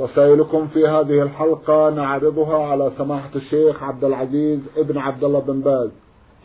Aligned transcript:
رسائلكم 0.00 0.66
في 0.66 0.86
هذه 0.86 1.22
الحلقة 1.22 1.90
نعرضها 1.90 2.66
على 2.66 2.92
سماحة 2.98 3.30
الشيخ 3.36 3.82
عبد 3.82 4.04
العزيز 4.04 4.60
ابن 4.76 4.98
عبد 4.98 5.24
الله 5.24 5.40
بن 5.40 5.60
باز 5.60 5.90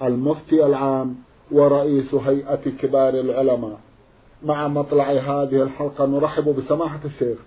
المفتي 0.01 0.65
العام 0.65 1.15
ورئيس 1.51 2.15
هيئة 2.15 2.69
كبار 2.79 3.13
العلماء. 3.13 3.79
مع 4.43 4.67
مطلع 4.67 5.11
هذه 5.11 5.63
الحلقة 5.63 6.05
نرحب 6.05 6.55
بسماحة 6.55 6.99
الشيخ 7.05 7.38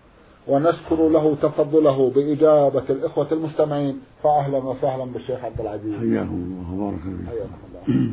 ونشكر 0.49 1.09
له 1.09 1.35
تفضله 1.43 2.11
بإجابة 2.11 2.85
الإخوة 2.91 3.33
المستمعين 3.33 4.01
فأهلا 4.23 4.59
وسهلا 4.59 5.05
بالشيخ 5.05 5.45
عبد 5.45 5.61
العزيز. 5.61 5.95
حياكم 5.95 6.65
الله 6.73 6.85
وبارك 6.85 7.01
الله. 7.89 8.13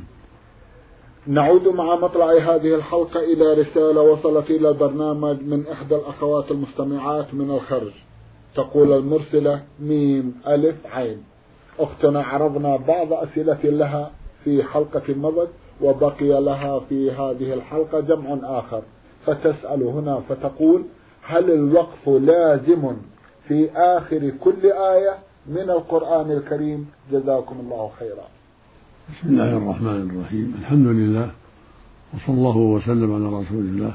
نعود 1.27 1.67
مع 1.67 1.95
مطلع 1.95 2.31
هذه 2.31 2.75
الحلقة 2.75 3.19
إلى 3.19 3.53
رسالة 3.53 4.01
وصلت 4.01 4.49
إلى 4.49 4.69
البرنامج 4.69 5.41
من 5.41 5.67
إحدى 5.67 5.95
الأخوات 5.95 6.51
المستمعات 6.51 7.33
من 7.33 7.51
الخرج. 7.51 7.91
تقول 8.55 8.93
المرسلة 8.93 9.63
ميم 9.79 10.41
ألف 10.47 10.75
عين. 10.85 11.23
أختنا 11.79 12.23
عرضنا 12.23 12.75
بعض 12.75 13.13
أسئلة 13.13 13.59
لها 13.63 14.11
في 14.43 14.63
حلقة 14.63 15.13
مضت 15.13 15.49
وبقي 15.81 16.41
لها 16.41 16.79
في 16.79 17.11
هذه 17.11 17.53
الحلقة 17.53 17.99
جمع 17.99 18.59
آخر. 18.59 18.81
فتسأل 19.25 19.83
هنا 19.83 20.21
فتقول 20.29 20.83
هل 21.21 21.51
الوقف 21.51 22.09
لازم 22.09 22.95
في 23.47 23.69
آخر 23.75 24.31
كل 24.43 24.71
آية 24.71 25.17
من 25.47 25.69
القرآن 25.69 26.31
الكريم؟ 26.31 26.89
جزاكم 27.11 27.59
الله 27.59 27.91
خيرا. 27.99 28.38
بسم 29.09 29.29
الله 29.29 29.57
الرحمن 29.57 30.09
الرحيم. 30.09 30.55
الحمد 30.61 30.87
لله 30.87 31.31
وصلى 32.13 32.35
الله 32.35 32.57
وسلم 32.57 33.13
على 33.13 33.25
رسول 33.25 33.65
الله 33.65 33.93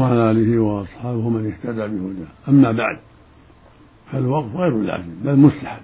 وعلى 0.00 0.30
آله 0.30 0.58
وأصحابه 0.58 1.28
من 1.28 1.52
اهتدى 1.52 1.86
بهداه. 1.86 2.26
أما 2.48 2.72
بعد 2.72 2.98
فالوقف 4.12 4.56
غير 4.56 4.76
لازم 4.76 5.14
بل 5.24 5.36
مستحب. 5.36 5.82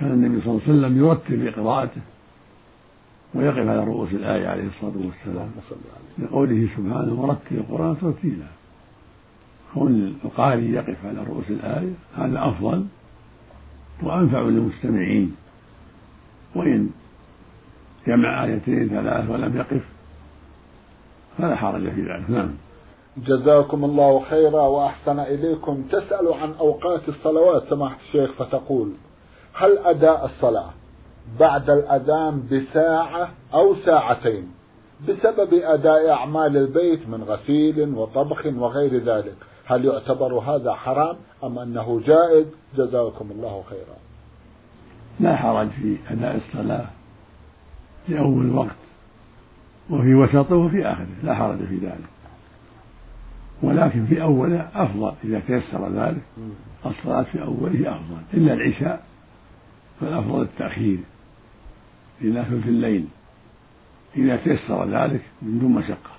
كان 0.00 0.12
النبي 0.12 0.40
صلى 0.40 0.50
الله 0.50 0.62
عليه 0.68 0.72
وسلم 0.72 1.04
يرتب 1.04 1.24
في 1.24 1.50
قراءته 1.50 2.00
ويقف 3.34 3.58
على 3.58 3.84
رؤوس 3.84 4.12
الآية 4.12 4.46
عليه 4.48 4.66
الصلاة 4.66 4.92
والسلام 5.06 5.50
لقوله 6.18 6.68
سبحانه 6.76 7.12
ورتل 7.20 7.56
القرآن 7.56 7.96
ترتيلا 8.00 8.46
كون 9.74 10.16
القارئ 10.24 10.64
يقف 10.70 10.96
على 11.04 11.24
رؤوس 11.24 11.50
الآية 11.50 11.92
هذا 12.16 12.48
أفضل 12.48 12.84
وأنفع 14.02 14.40
للمستمعين. 14.40 15.34
وإن 16.54 16.90
جمع 18.06 18.44
آيتين 18.44 18.88
ثلاث 18.88 19.30
ولم 19.30 19.56
يقف 19.56 19.82
فلا 21.38 21.56
حرج 21.56 21.80
في 21.80 22.00
ذلك. 22.00 22.30
نعم. 22.30 22.50
جزاكم 23.16 23.84
الله 23.84 24.24
خيرا 24.30 24.62
وأحسن 24.62 25.20
إليكم. 25.20 25.82
تسأل 25.82 26.32
عن 26.32 26.52
أوقات 26.60 27.08
الصلوات 27.08 27.62
سماحة 27.70 27.96
الشيخ 28.06 28.32
فتقول 28.32 28.92
هل 29.54 29.78
أداء 29.78 30.24
الصلاة 30.24 30.70
بعد 31.40 31.70
الأذان 31.70 32.42
بساعة 32.52 33.30
أو 33.54 33.76
ساعتين 33.86 34.52
بسبب 35.08 35.54
أداء 35.54 36.10
أعمال 36.10 36.56
البيت 36.56 37.08
من 37.08 37.22
غسيل 37.22 37.94
وطبخ 37.94 38.46
وغير 38.46 39.04
ذلك؟ 39.04 39.36
هل 39.64 39.84
يعتبر 39.84 40.38
هذا 40.38 40.72
حرام 40.72 41.16
أم 41.44 41.58
أنه 41.58 42.00
جائز؟ 42.06 42.46
جزاكم 42.76 43.30
الله 43.30 43.64
خيرا. 43.70 44.07
لا 45.20 45.36
حرج 45.36 45.68
في 45.68 45.96
أداء 46.10 46.36
الصلاة 46.36 46.86
في 48.06 48.18
أول 48.18 48.50
وقت 48.50 48.76
وفي 49.90 50.14
وسطه 50.14 50.56
وفي 50.56 50.86
آخره 50.86 51.06
لا 51.22 51.34
حرج 51.34 51.58
في 51.58 51.76
ذلك. 51.76 52.08
ولكن 53.62 54.06
في 54.06 54.22
أوله 54.22 54.68
أفضل 54.74 55.12
إذا 55.24 55.40
تيسر 55.40 55.88
ذلك 55.88 56.22
الصلاة 56.86 57.22
في 57.22 57.42
أوله 57.42 57.90
أفضل. 57.90 58.20
إلا 58.34 58.52
العشاء 58.52 59.06
فالأفضل 60.00 60.42
التأخير. 60.42 60.98
إلى 62.20 62.44
ثلث 62.44 62.66
الليل. 62.66 63.06
إذا 64.16 64.36
تيسر 64.36 64.88
ذلك 64.90 65.22
من 65.42 65.58
دون 65.58 65.72
مشقة. 65.72 66.10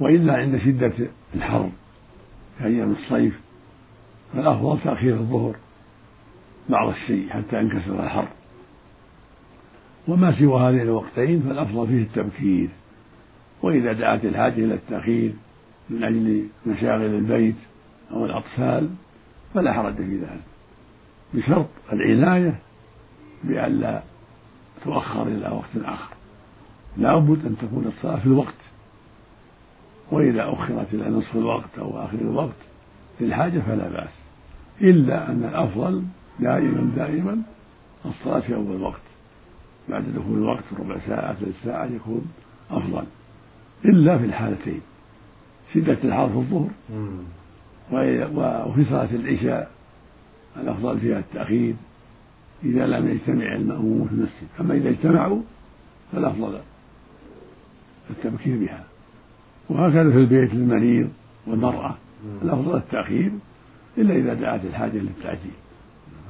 وإلا 0.00 0.34
عند 0.34 0.58
شدة 0.58 0.92
الحر 1.34 1.70
كأيام 2.58 2.92
الصيف 2.92 3.40
فالأفضل 4.32 4.78
تأخير 4.84 5.14
الظهر. 5.14 5.56
بعض 6.68 6.88
الشيء 6.88 7.28
حتى 7.28 7.60
ينكسر 7.60 8.04
الحر 8.04 8.28
وما 10.08 10.38
سوى 10.38 10.60
هذين 10.60 10.80
الوقتين 10.80 11.40
فالأفضل 11.40 11.86
فيه 11.86 12.02
التبكير. 12.02 12.68
وإذا 13.62 13.92
دعت 13.92 14.24
الحاجة 14.24 14.64
إلى 14.64 14.74
التأخير 14.74 15.32
من 15.90 16.04
أجل 16.04 16.46
مشاغل 16.66 17.14
البيت 17.14 17.56
أو 18.10 18.26
الأطفال 18.26 18.90
فلا 19.54 19.72
حرج 19.72 19.94
في 19.94 20.16
ذلك. 20.16 20.42
بشرط 21.34 21.66
العناية 21.92 22.58
بألا 23.44 24.02
تؤخر 24.84 25.28
إلى 25.28 25.48
وقت 25.48 25.84
آخر. 25.84 26.14
لا 26.96 27.18
بد 27.18 27.46
أن 27.46 27.56
تكون 27.56 27.84
الصلاة 27.86 28.16
في 28.16 28.26
الوقت. 28.26 28.54
وإذا 30.10 30.52
أخرت 30.52 30.94
إلى 30.94 31.10
نصف 31.10 31.36
الوقت 31.36 31.78
أو 31.78 32.04
آخر 32.04 32.18
الوقت 32.18 32.56
للحاجة 33.20 33.58
فلا 33.58 33.88
بأس. 33.88 34.14
إلا 34.80 35.30
أن 35.30 35.44
الأفضل 35.44 36.04
دائما 36.38 36.90
دائما 36.96 37.42
الصلاة 38.06 38.40
في 38.40 38.54
أول 38.54 38.82
وقت 38.82 39.00
بعد 39.88 40.04
دخول 40.16 40.38
الوقت 40.38 40.64
ربع 40.78 40.98
ساعة 41.06 41.34
ثلث 41.34 41.64
ساعة 41.64 41.84
يكون 41.84 42.32
أفضل. 42.70 43.04
إلا 43.84 44.18
في 44.18 44.24
الحالتين. 44.24 44.80
شدة 45.74 45.98
الحر 46.04 46.28
في 46.28 46.34
الظهر. 46.34 46.70
وفي 48.68 48.84
صلاة 48.84 49.08
العشاء 49.12 49.70
الأفضل 50.56 51.00
فيها 51.00 51.18
التأخير. 51.18 51.74
إذا 52.64 52.86
لم 52.86 53.08
يجتمع 53.08 53.54
المأمومون 53.54 54.08
في 54.08 54.14
المسجد. 54.14 54.48
أما 54.60 54.74
إذا 54.74 54.88
اجتمعوا 54.88 55.40
فالأفضل 56.12 56.60
التبكير 58.10 58.58
بها. 58.58 58.84
وهكذا 59.68 60.10
في 60.10 60.18
البيت 60.18 60.54
للمريض 60.54 61.10
والمرأة. 61.46 61.96
الأفضل 62.42 62.76
التأخير 62.76 63.32
إلا 63.98 64.14
إذا 64.14 64.34
دعت 64.34 64.64
الحاجة 64.64 64.98
للتعجيل. 64.98 65.52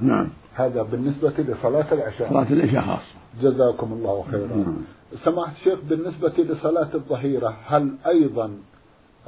نعم. 0.00 0.28
هذا 0.54 0.82
بالنسبة 0.82 1.32
لصلاة 1.38 1.86
العشاء. 1.92 2.30
صلاة 2.30 2.52
العشاء 2.52 2.80
خاصة. 2.82 3.14
جزاكم 3.42 3.92
الله 3.92 4.24
خيرا. 4.30 4.56
نعم. 4.56 4.76
سماحة 5.24 5.52
الشيخ 5.52 5.78
بالنسبة 5.88 6.32
لصلاة 6.38 6.88
الظهيرة 6.94 7.56
هل 7.66 7.94
أيضا 8.06 8.50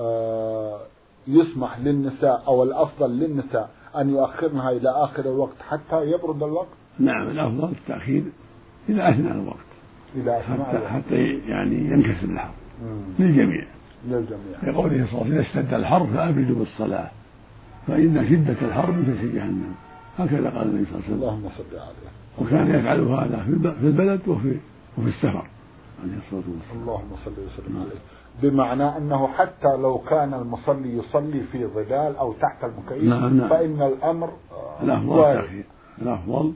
آه 0.00 0.81
يسمح 1.28 1.78
للنساء 1.78 2.43
أو 2.47 2.62
الأفضل 2.62 3.11
للنساء 3.11 3.71
أن 3.97 4.11
يؤخرنها 4.11 4.71
إلى 4.71 4.91
آخر 4.91 5.25
الوقت 5.25 5.56
حتى 5.69 6.03
يبرد 6.03 6.43
الوقت؟ 6.43 6.69
نعم 6.99 7.28
الأفضل 7.28 7.69
التأخير 7.69 8.22
إلى 8.88 9.09
أثناء 9.11 9.32
الوقت. 9.32 9.56
إلى 10.16 10.41
أثناء 10.41 10.62
حتى, 10.62 10.77
الوقت. 10.77 10.93
حتى 10.93 11.15
يعني 11.49 11.75
ينكسر 11.75 12.25
الحر 12.25 12.50
للجميع. 13.19 13.65
للجميع. 14.09 14.59
لقوله 14.62 14.88
صلى 14.88 14.88
الله 14.88 15.09
عليه 15.09 15.21
وسلم 15.21 15.32
إذا 15.32 15.41
اشتد 15.41 15.75
الحر 15.75 16.06
فأبردوا 16.06 16.56
بالصلاة. 16.56 17.11
فإن 17.87 18.27
شدة 18.31 18.66
الحر 18.69 18.91
من 18.91 19.32
جهنم. 19.34 19.75
هكذا 20.19 20.50
قال 20.50 20.62
النبي 20.69 20.84
صلى 20.84 20.95
الله 20.95 21.05
عليه 21.05 21.15
وسلم. 21.15 21.15
اللهم 21.15 21.49
صل 21.59 21.77
عليه 21.78 22.12
وكان 22.38 22.81
يفعل 22.81 23.00
هذا 23.00 23.44
في 23.81 23.87
البلد 23.87 24.29
وفي 24.29 24.56
وفي 24.99 25.09
السفر 25.09 25.47
عليه 26.03 26.19
الصلاة 26.19 26.43
والسلام. 26.55 26.82
اللهم 26.82 27.11
صل 27.25 27.31
وسلم 27.31 27.81
عليه. 27.81 28.00
بمعنى 28.43 28.97
أنه 28.97 29.26
حتى 29.26 29.76
لو 29.76 29.99
كان 29.99 30.35
المصلي 30.35 30.97
يصلي 30.99 31.41
في 31.53 31.67
ظلال 31.67 32.17
أو 32.17 32.32
تحت 32.32 32.64
المكيف 32.64 33.05
نعم 33.05 33.37
نعم. 33.37 33.49
فإن 33.49 33.82
الأمر 33.82 34.32
الأفضل 34.82 35.09
وارد. 35.09 35.43
تأخير 35.43 35.64
الأفضل 36.03 36.53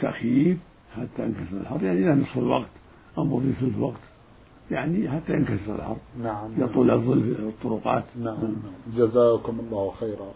تأخير 0.00 0.56
حتى 0.96 1.22
ينكسر 1.22 1.56
الحر. 1.60 1.82
يعني 1.82 1.98
إلى 1.98 2.14
نصف 2.14 2.38
الوقت 2.38 2.68
أو 3.18 3.40
في 3.40 3.52
ثلث 3.60 3.76
الوقت. 3.76 4.00
يعني 4.70 5.10
حتى 5.10 5.32
ينكسر 5.32 5.74
الحر. 5.74 5.96
نعم 6.22 6.50
يطول 6.58 6.90
الظل 6.90 7.34
في 7.34 7.42
الطرقات. 7.42 8.04
نعم. 8.16 8.36
جزاكم 8.96 9.60
الله 9.60 9.92
خيرا. 10.00 10.28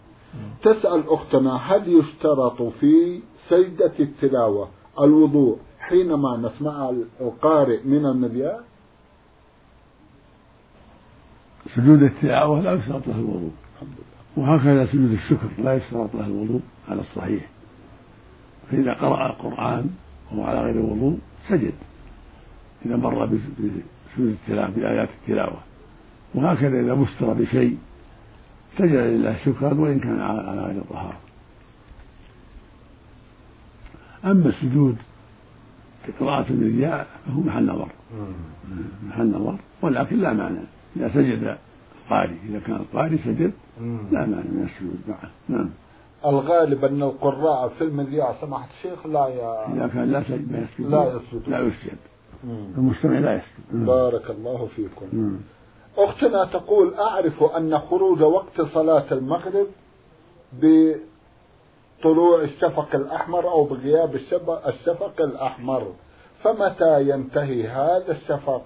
تسأل 0.63 1.03
أختنا 1.07 1.55
هل 1.55 1.99
يشترط 1.99 2.61
في 2.61 3.21
سجدة 3.49 3.93
التلاوة 3.99 4.69
الوضوء 5.01 5.57
حينما 5.79 6.37
نسمع 6.37 6.93
القارئ 7.21 7.83
من 7.85 8.05
النبيات 8.05 8.63
سجود 11.75 12.03
التلاوة 12.03 12.61
لا 12.61 12.73
يشترط 12.73 13.07
له 13.07 13.15
الوضوء. 13.15 13.51
وهكذا 14.37 14.85
سجود 14.85 15.11
الشكر 15.11 15.49
لا 15.63 15.73
يشترط 15.73 16.15
له 16.15 16.25
الوضوء 16.25 16.61
على 16.89 17.01
الصحيح. 17.01 17.49
فإذا 18.71 18.93
قرأ 18.93 19.29
القرآن 19.29 19.89
وهو 20.31 20.43
على 20.43 20.61
غير 20.61 20.77
وضوء 20.77 21.17
سجد. 21.49 21.73
إذا 22.85 22.95
مر 22.95 23.25
بسجود 23.25 23.83
التلاوة 24.17 24.69
بآيات 24.69 25.09
التلاوة. 25.21 25.59
وهكذا 26.35 26.79
إذا 26.79 26.93
بستر 26.93 27.33
بشيء 27.33 27.77
سجد 28.77 28.91
لله 28.91 29.37
شكرا 29.45 29.73
وإن 29.73 29.99
كان 29.99 30.21
على 30.21 30.61
غير 30.61 30.75
الطهارة 30.75 31.17
أما 34.25 34.49
السجود 34.49 34.97
قراءة 36.19 36.49
الرجاء 36.49 37.07
فهو 37.27 37.41
محل 37.41 37.65
نظر. 37.65 37.87
محل 39.07 39.31
نظر. 39.31 39.55
ولكن 39.81 40.17
لا 40.17 40.33
مانع. 40.33 40.61
إذا 40.95 41.09
سجد 41.09 41.57
القارئ 42.05 42.35
إذا 42.49 42.59
كان 42.59 42.75
القارئ 42.75 43.17
سجد 43.17 43.51
لا 44.11 44.25
مانع 44.25 44.43
من 44.51 44.69
السجود 44.69 44.99
معه. 45.07 45.29
نعم. 45.49 45.69
الغالب 46.25 46.85
أن 46.85 47.03
القراء 47.03 47.69
في 47.69 47.83
المذياع 47.83 48.41
سماحة 48.41 48.67
الشيخ 48.77 49.07
لا 49.07 49.27
ي... 49.27 49.39
إذا 49.75 49.87
كان 49.87 50.11
لا 50.11 50.23
سجد 50.23 50.51
لا 50.51 50.59
يسجد. 50.59 50.89
لا 50.89 51.13
يسجد. 51.13 51.49
لا 51.49 51.59
يسجد. 51.59 51.97
المستمع 52.77 53.19
لا 53.19 53.35
يسجد. 53.35 53.85
بارك 53.85 54.29
الله 54.29 54.67
فيكم. 54.75 55.37
أختنا 55.97 56.45
تقول 56.45 56.93
أعرف 56.93 57.43
أن 57.43 57.79
خروج 57.79 58.21
وقت 58.21 58.61
صلاة 58.73 59.05
المغرب 59.11 59.67
بطلوع 60.53 62.41
الشفق 62.41 62.95
الأحمر 62.95 63.49
أو 63.49 63.63
بغياب 63.63 64.15
الشفق 64.67 65.21
الأحمر. 65.21 65.93
فمتى 66.43 67.09
ينتهي 67.09 67.67
هذا 67.67 68.11
الشفق؟ 68.11 68.61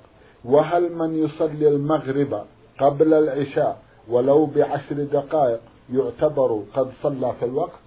وهل 0.45 0.95
من 0.95 1.15
يصلي 1.15 1.67
المغرب 1.67 2.43
قبل 2.79 3.13
العشاء 3.13 3.81
ولو 4.07 4.45
بعشر 4.45 5.03
دقائق 5.03 5.59
يعتبر 5.93 6.63
قد 6.73 6.91
صلى 7.03 7.33
في 7.39 7.45
الوقت؟ 7.45 7.79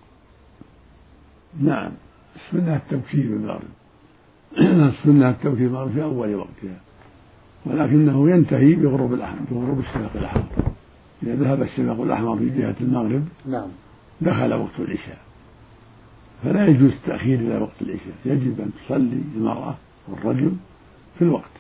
نعم. 1.61 1.93
السنة 2.37 2.77
التبكير 2.77 3.23
بالمغرب 3.23 3.69
السنة 4.59 5.31
التبكير 5.31 5.69
بالمغرب 5.69 5.93
في 5.93 6.03
أول 6.03 6.35
وقتها. 6.35 6.81
ولكنه 7.67 8.31
ينتهي 8.31 8.75
بغروب 8.75 9.15
الأحمر 9.15 9.41
بغروب 9.51 9.79
الشفق 9.79 10.11
الأحمر. 10.15 10.45
إذا 11.23 11.35
ذهب 11.35 11.63
الشفق 11.63 12.03
الأحمر 12.03 12.37
في 12.37 12.49
جهة 12.49 12.75
المغرب 12.81 13.25
نعم. 13.47 13.69
دخل 14.21 14.55
وقت 14.55 14.81
العشاء. 14.81 15.19
فلا 16.43 16.67
يجوز 16.67 16.93
التأخير 16.93 17.39
إلى 17.39 17.59
وقت 17.59 17.83
العشاء. 17.83 18.15
يجب 18.25 18.61
أن 18.61 18.71
تصلي 18.85 19.23
المرأة 19.37 19.75
والرجل 20.09 20.53
في 21.19 21.23
الوقت. 21.23 21.51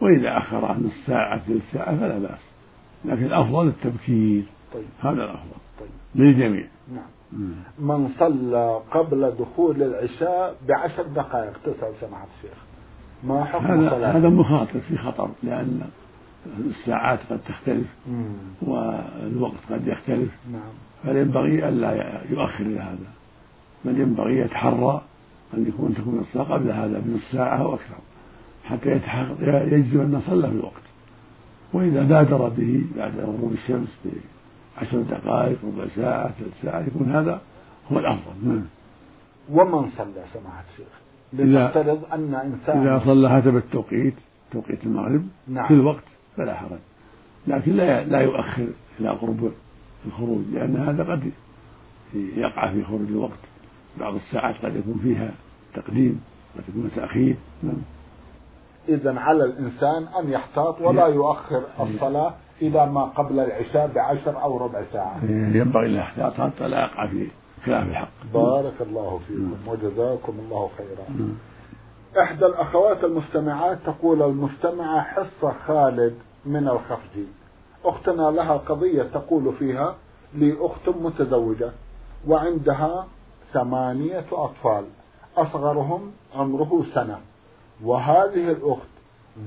وإذا 0.00 0.38
أخر 0.38 0.78
نص 0.78 0.92
ساعة 1.06 1.38
ثلث 1.38 1.72
ساعة 1.72 1.96
فلا 1.96 2.18
بأس. 2.18 2.40
لكن 3.04 3.24
الأفضل 3.24 3.68
التبكير. 3.68 4.42
طيب. 4.74 4.84
هذا 5.00 5.24
الأفضل. 5.24 5.56
طيب. 5.80 5.88
للجميع. 6.14 6.66
نعم. 6.94 7.54
من 7.78 8.08
صلى 8.18 8.80
قبل 8.90 9.30
دخول 9.38 9.82
العشاء 9.82 10.56
بعشر 10.68 11.02
دقائق. 11.02 11.52
تسأل 11.64 11.92
سماحة 12.00 12.26
الشيخ 12.36 12.67
ما 13.24 13.44
حكم 13.44 13.66
هذا 13.66 14.06
هذا 14.06 14.28
مخاطر 14.28 14.80
في 14.88 14.98
خطر 14.98 15.30
لأن 15.42 15.80
الساعات 16.58 17.18
قد 17.30 17.40
تختلف 17.48 17.86
مم. 18.08 18.24
والوقت 18.62 19.58
قد 19.70 19.86
يختلف. 19.86 20.30
نعم. 20.52 20.60
فينبغي 21.02 21.68
ألا 21.68 22.20
يؤخر 22.30 22.64
إلى 22.64 22.80
هذا؟ 22.80 23.08
بل 23.84 24.00
ينبغي 24.00 24.38
يتحرى 24.38 25.02
أن 25.54 25.66
يكون 25.68 25.94
تكون 25.94 26.18
الصلاة 26.18 26.54
قبل 26.54 26.70
هذا 26.70 27.02
بنص 27.04 27.20
ساعة 27.32 27.62
أو 27.62 27.74
أكثر 27.74 27.96
حتى 28.64 28.90
يجزم 29.74 30.00
أن 30.00 30.22
صلى 30.26 30.48
في 30.48 30.54
الوقت. 30.54 30.82
وإذا 31.72 32.02
بادر 32.02 32.48
به 32.48 32.84
بعد 32.96 33.20
غروب 33.20 33.52
الشمس 33.52 33.88
بعشر 34.04 35.02
دقائق 35.02 35.58
ربع 35.64 35.86
ساعة 35.96 36.30
ثلث 36.38 36.62
ساعة 36.62 36.80
يكون 36.80 37.12
هذا 37.12 37.40
هو 37.92 37.98
الأفضل. 37.98 38.32
نعم. 38.42 38.64
ومن 39.50 39.90
صلى 39.98 40.24
سماحة 40.34 40.64
الشيخ؟ 40.72 41.07
لنفترض 41.32 42.04
أن 42.12 42.34
إنسان 42.34 42.86
إذا 42.86 43.02
صلى 43.04 43.30
حسب 43.30 43.56
التوقيت 43.56 44.14
توقيت 44.52 44.84
المغرب 44.84 45.22
نعم. 45.48 45.68
في 45.68 45.74
الوقت 45.74 46.04
فلا 46.36 46.54
حرج. 46.54 46.78
لكن 47.46 47.72
لا 47.72 48.04
لا 48.04 48.20
يؤخر 48.20 48.66
إلى 49.00 49.08
قرب 49.08 49.52
الخروج 50.06 50.42
لأن 50.52 50.76
هذا 50.76 51.12
قد 51.12 51.30
يقع 52.14 52.72
في 52.72 52.84
خروج 52.84 53.08
الوقت. 53.08 53.38
بعض 54.00 54.14
الساعات 54.14 54.54
قد 54.64 54.76
يكون 54.76 55.00
فيها 55.02 55.30
تقديم 55.74 56.20
قد 56.56 56.64
يكون 56.68 56.90
تأخير. 56.96 57.36
نعم. 57.62 57.82
إذا 58.88 59.20
على 59.20 59.44
الإنسان 59.44 60.06
أن 60.20 60.30
يحتاط 60.30 60.80
ولا 60.80 61.06
يؤخر 61.06 61.62
الصلاة 61.80 62.34
إلى 62.62 62.86
ما 62.86 63.04
قبل 63.04 63.38
العشاء 63.38 63.90
بعشر 63.94 64.42
أو 64.42 64.58
ربع 64.58 64.82
ساعة. 64.92 65.24
ينبغي 65.28 65.86
الاحتياط 65.86 66.32
حتى 66.32 66.68
لا 66.68 66.80
يقع 66.80 67.06
في 67.06 67.26
خلاف 67.66 67.88
الحق. 67.88 68.08
بارك 68.34 68.74
الله 68.80 69.20
فيكم 69.28 69.58
وجزاكم 69.66 70.32
الله 70.38 70.70
خيرا. 70.78 71.34
إحدى 72.22 72.46
الأخوات 72.46 73.04
المستمعات 73.04 73.78
تقول 73.86 74.22
المستمعة 74.22 75.00
حصة 75.00 75.54
خالد 75.66 76.14
من 76.46 76.68
الخفجي 76.68 77.26
أختنا 77.84 78.30
لها 78.30 78.56
قضية 78.56 79.02
تقول 79.02 79.52
فيها 79.58 79.94
لي 80.34 80.56
أخت 80.60 80.88
متزوجة 80.88 81.70
وعندها 82.28 83.06
ثمانية 83.52 84.24
أطفال. 84.32 84.84
أصغرهم 85.36 86.12
عمره 86.34 86.84
سنة. 86.94 87.18
وهذه 87.84 88.50
الأخت 88.50 88.88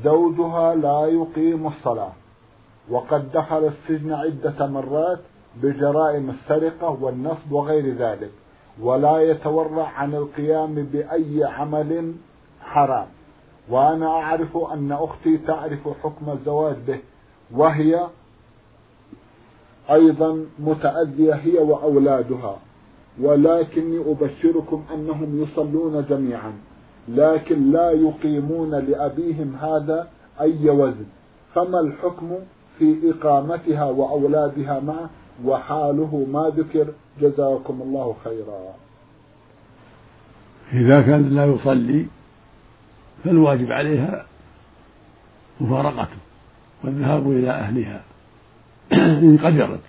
زوجها 0.04 0.76
لا 0.76 1.06
يقيم 1.06 1.68
الصلاة. 1.68 2.12
وقد 2.90 3.32
دخل 3.32 3.68
السجن 3.68 4.14
عدة 4.14 4.68
مرات 4.68 5.20
بجرائم 5.64 6.30
السرقة 6.30 6.98
والنصب 7.02 7.52
وغير 7.52 7.96
ذلك 7.96 8.32
ولا 8.82 9.22
يتورع 9.22 9.88
عن 9.88 10.16
القيام 10.16 10.74
بأي 10.76 11.44
عمل 11.44 12.14
حرام. 12.62 13.08
وأنا 13.70 14.08
أعرف 14.08 14.58
أن 14.58 14.92
أختي 14.92 15.38
تعرف 15.38 15.80
حكم 16.04 16.30
الزواج 16.32 16.76
به 16.88 17.00
وهي 17.52 18.08
أيضا 19.92 20.46
متأذية 20.60 21.34
هي 21.34 21.58
وأولادها. 21.58 22.58
ولكني 23.22 24.12
أبشركم 24.12 24.84
أنهم 24.94 25.44
يصلون 25.44 26.06
جميعا 26.10 26.54
لكن 27.08 27.72
لا 27.72 27.92
يقيمون 27.92 28.76
لأبيهم 28.76 29.56
هذا 29.62 30.08
أي 30.42 30.70
وزن. 30.70 31.06
فما 31.56 31.80
الحكم 31.80 32.32
في 32.80 33.12
إقامتها 33.12 33.86
وأولادها 33.86 34.80
معه 34.80 35.10
وحاله 35.46 36.28
ما 36.32 36.52
ذكر 36.58 36.88
جزاكم 37.22 37.82
الله 37.82 38.16
خيرا. 38.24 38.74
إذا 40.74 41.02
كان 41.02 41.30
لا 41.30 41.46
يصلي 41.46 42.06
فالواجب 43.24 43.72
عليها 43.72 44.26
مفارقته 45.62 46.18
والذهاب 46.84 47.32
إلى 47.32 47.52
أهلها 47.52 48.02
إن 49.24 49.38
قدرت. 49.44 49.82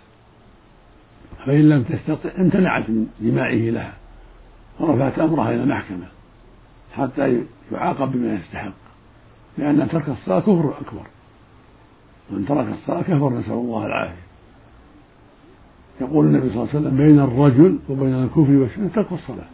فإن 1.46 1.68
لم 1.68 1.82
تستطع 1.82 2.30
امتنعت 2.38 2.90
من 2.90 3.06
جماعة 3.20 3.54
لها 3.54 3.92
ورفعت 4.80 5.18
أمرها 5.18 5.50
إلى 5.50 5.62
المحكمة 5.62 6.06
حتى 6.92 7.42
يعاقب 7.72 8.12
بما 8.12 8.34
يستحق 8.34 8.72
لأن 9.58 9.88
ترك 9.88 10.08
الصلاة 10.08 10.40
كفر 10.40 10.74
أكبر. 10.80 11.06
من 12.30 12.46
ترك 12.46 12.66
الصلاة 12.72 13.02
كفر 13.02 13.30
نسأل 13.30 13.52
الله 13.52 13.86
العافية. 13.86 14.31
يقول 16.02 16.26
النبي 16.26 16.48
صلى 16.48 16.56
الله 16.56 16.68
عليه 16.68 16.80
وسلم 16.80 16.96
بين 16.96 17.20
الرجل 17.20 17.78
وبين 17.88 18.14
الكفر 18.14 18.52
والشرك 18.52 18.94
ترك 18.94 19.12
الصلاة. 19.12 19.48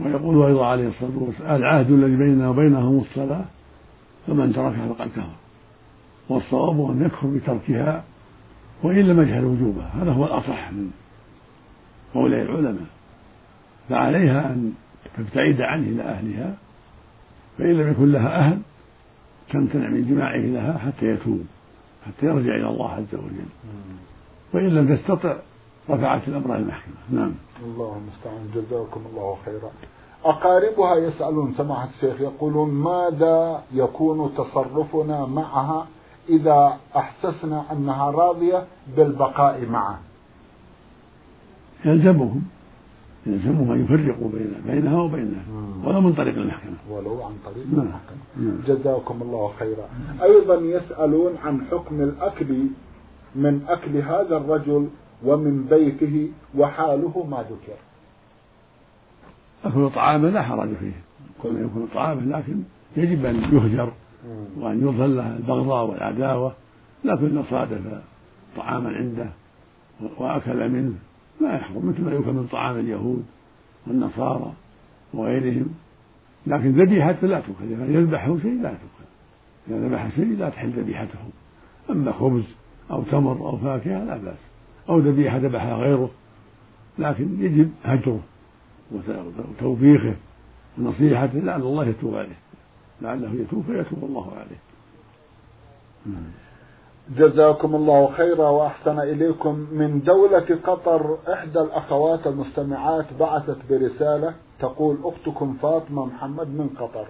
ويقول 0.00 0.46
أيضا 0.46 0.66
عليه 0.66 0.88
الصلاة 0.88 1.18
والسلام 1.18 1.56
العهد 1.56 1.90
الذي 1.90 2.16
بيننا 2.16 2.48
وبينهم 2.48 2.98
الصلاة 2.98 3.44
فمن 4.26 4.52
تركها 4.52 4.88
فقد 4.88 5.08
كفر. 5.08 5.36
والصواب 6.28 6.90
أن 6.90 7.02
يكفر 7.06 7.26
بتركها 7.26 8.04
وإن 8.82 8.98
لم 8.98 9.22
يجهل 9.22 9.44
وجوبها. 9.44 9.90
هذا 10.02 10.12
هو 10.12 10.24
الأصح 10.24 10.72
من 10.72 10.90
قول 12.14 12.34
العلماء. 12.34 12.86
فعليها 13.88 14.52
أن 14.52 14.72
تبتعد 15.16 15.60
عنه 15.60 15.86
إلى 15.88 16.02
أهلها 16.02 16.54
فإن 17.58 17.72
لم 17.72 17.90
يكن 17.90 18.12
لها 18.12 18.38
أهل 18.38 18.58
تمتنع 19.52 19.88
من 19.88 20.08
جماعة 20.08 20.36
لها 20.36 20.78
حتى 20.78 21.06
يتوب 21.06 21.44
حتى 22.06 22.26
يرجع 22.26 22.54
إلى 22.54 22.68
الله 22.68 22.90
عز 22.90 23.14
وجل. 23.14 23.50
وإن 24.54 24.68
لم 24.68 24.96
تستطع 24.96 25.36
رفعت 25.90 26.28
الأمر 26.28 26.54
إلى 26.54 26.62
المحكمة. 26.62 26.94
نعم. 27.10 27.32
الله 27.64 27.96
المستعان. 27.96 28.50
جزاكم 28.54 29.00
الله 29.12 29.36
خيرا. 29.44 29.70
أقاربها 30.24 30.96
يسألون 30.96 31.54
سماحة 31.58 31.88
الشيخ 31.96 32.20
يقولون 32.20 32.70
ماذا 32.70 33.62
يكون 33.72 34.34
تصرفنا 34.34 35.26
معها 35.26 35.86
إذا 36.28 36.76
أحسسنا 36.96 37.64
أنها 37.72 38.10
راضية 38.10 38.64
بالبقاء 38.96 39.66
معه 39.66 39.98
يلزمهم. 41.84 42.42
يلزمهم 43.26 43.72
أن 43.72 43.84
يفرقوا 43.84 44.28
بين 44.28 44.54
بينها 44.66 45.02
وبينه. 45.02 45.42
ولو 45.84 46.00
من 46.00 46.12
طريق 46.12 46.34
المحكمة. 46.34 46.76
ولو 46.90 47.22
عن 47.22 47.32
طريق 47.44 47.66
نعم. 47.72 47.80
المحكمة. 47.80 48.18
جزاكم 48.66 49.22
الله 49.22 49.52
خيرا. 49.58 49.88
أيضا 50.22 50.54
يسألون 50.54 51.32
عن 51.44 51.66
حكم 51.70 52.00
الأكل 52.02 52.66
من 53.34 53.64
أكل 53.68 53.96
هذا 53.96 54.36
الرجل 54.36 54.88
ومن 55.24 55.64
بيته 55.64 56.30
وحاله 56.56 57.26
ما 57.30 57.42
ذكر. 57.42 57.78
أكل 59.64 59.90
طعامه 59.90 60.30
لا 60.30 60.42
حرج 60.42 60.68
فيه. 60.74 60.92
كل 61.42 61.52
ما 61.52 61.60
يكون 61.60 61.88
طعامه 61.94 62.38
لكن 62.38 62.62
يجب 62.96 63.24
أن 63.24 63.36
يهجر 63.36 63.92
وأن 64.58 64.88
يظهر 64.88 65.06
له 65.06 65.36
البغضاء 65.36 65.86
والعداوة 65.86 66.52
لكن 67.04 67.42
صادف 67.50 68.02
طعاما 68.56 68.88
عنده 68.88 69.26
وأكل 70.18 70.68
منه 70.68 70.94
ما 71.40 71.54
يحرم 71.54 71.88
مثل 71.88 72.04
ما 72.04 72.12
يؤكل 72.12 72.32
من 72.32 72.48
طعام 72.52 72.78
اليهود 72.78 73.24
والنصارى 73.86 74.52
وغيرهم. 75.14 75.74
لكن 76.46 76.70
ذبيحته 76.70 77.26
لا 77.26 77.40
تؤكل 77.40 77.72
إذا 77.72 77.98
يذبحه 77.98 78.38
شيء 78.42 78.62
لا 78.62 78.70
تؤكل 78.70 79.08
إذا 79.68 79.88
ذبح 79.88 80.16
شيء 80.16 80.36
لا 80.38 80.48
تحل 80.48 80.70
ذبيحته. 80.70 81.18
أما 81.90 82.12
خبز 82.12 82.44
أو 82.90 83.02
تمر 83.02 83.32
أو 83.32 83.56
فاكهة 83.56 84.04
لا 84.04 84.16
بأس. 84.16 84.38
أو 84.88 84.98
ذبيحة 84.98 85.36
ذبحها 85.36 85.74
غيره 85.74 86.10
لكن 86.98 87.44
يجب 87.44 87.70
هجره 87.84 88.20
وتوبيخه 88.92 90.14
ونصيحته 90.78 91.38
لعل 91.38 91.60
الله 91.60 91.86
يتوب 91.86 92.14
عليه. 92.14 92.38
لعله 93.02 93.34
يتوب 93.34 93.64
فيتوب 93.66 94.04
الله 94.04 94.32
عليه. 94.32 94.60
جزاكم 97.16 97.74
الله 97.74 98.12
خيرا 98.12 98.48
وأحسن 98.48 98.98
إليكم. 98.98 99.66
من 99.72 100.02
دولة 100.06 100.58
قطر 100.64 101.18
إحدى 101.32 101.60
الأخوات 101.60 102.26
المستمعات 102.26 103.06
بعثت 103.20 103.58
برسالة 103.70 104.34
تقول 104.58 104.96
أختكم 105.04 105.56
فاطمة 105.62 106.06
محمد 106.06 106.48
من 106.48 106.68
قطر. 106.78 107.06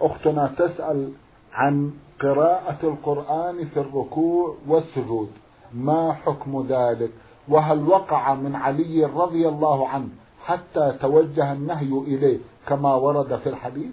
أختنا 0.00 0.46
تسأل 0.58 1.08
عن 1.54 1.90
قراءة 2.20 2.78
القرآن 2.82 3.64
في 3.64 3.80
الركوع 3.80 4.56
والسجود. 4.66 5.30
ما 5.74 6.12
حكم 6.12 6.66
ذلك؟ 6.68 7.10
وهل 7.48 7.88
وقع 7.88 8.34
من 8.34 8.56
علي 8.56 9.04
رضي 9.04 9.48
الله 9.48 9.88
عنه 9.88 10.08
حتى 10.44 10.96
توجه 11.00 11.52
النهي 11.52 11.88
إليه 11.88 12.38
كما 12.66 12.94
ورد 12.94 13.38
في 13.38 13.48
الحديث؟ 13.48 13.90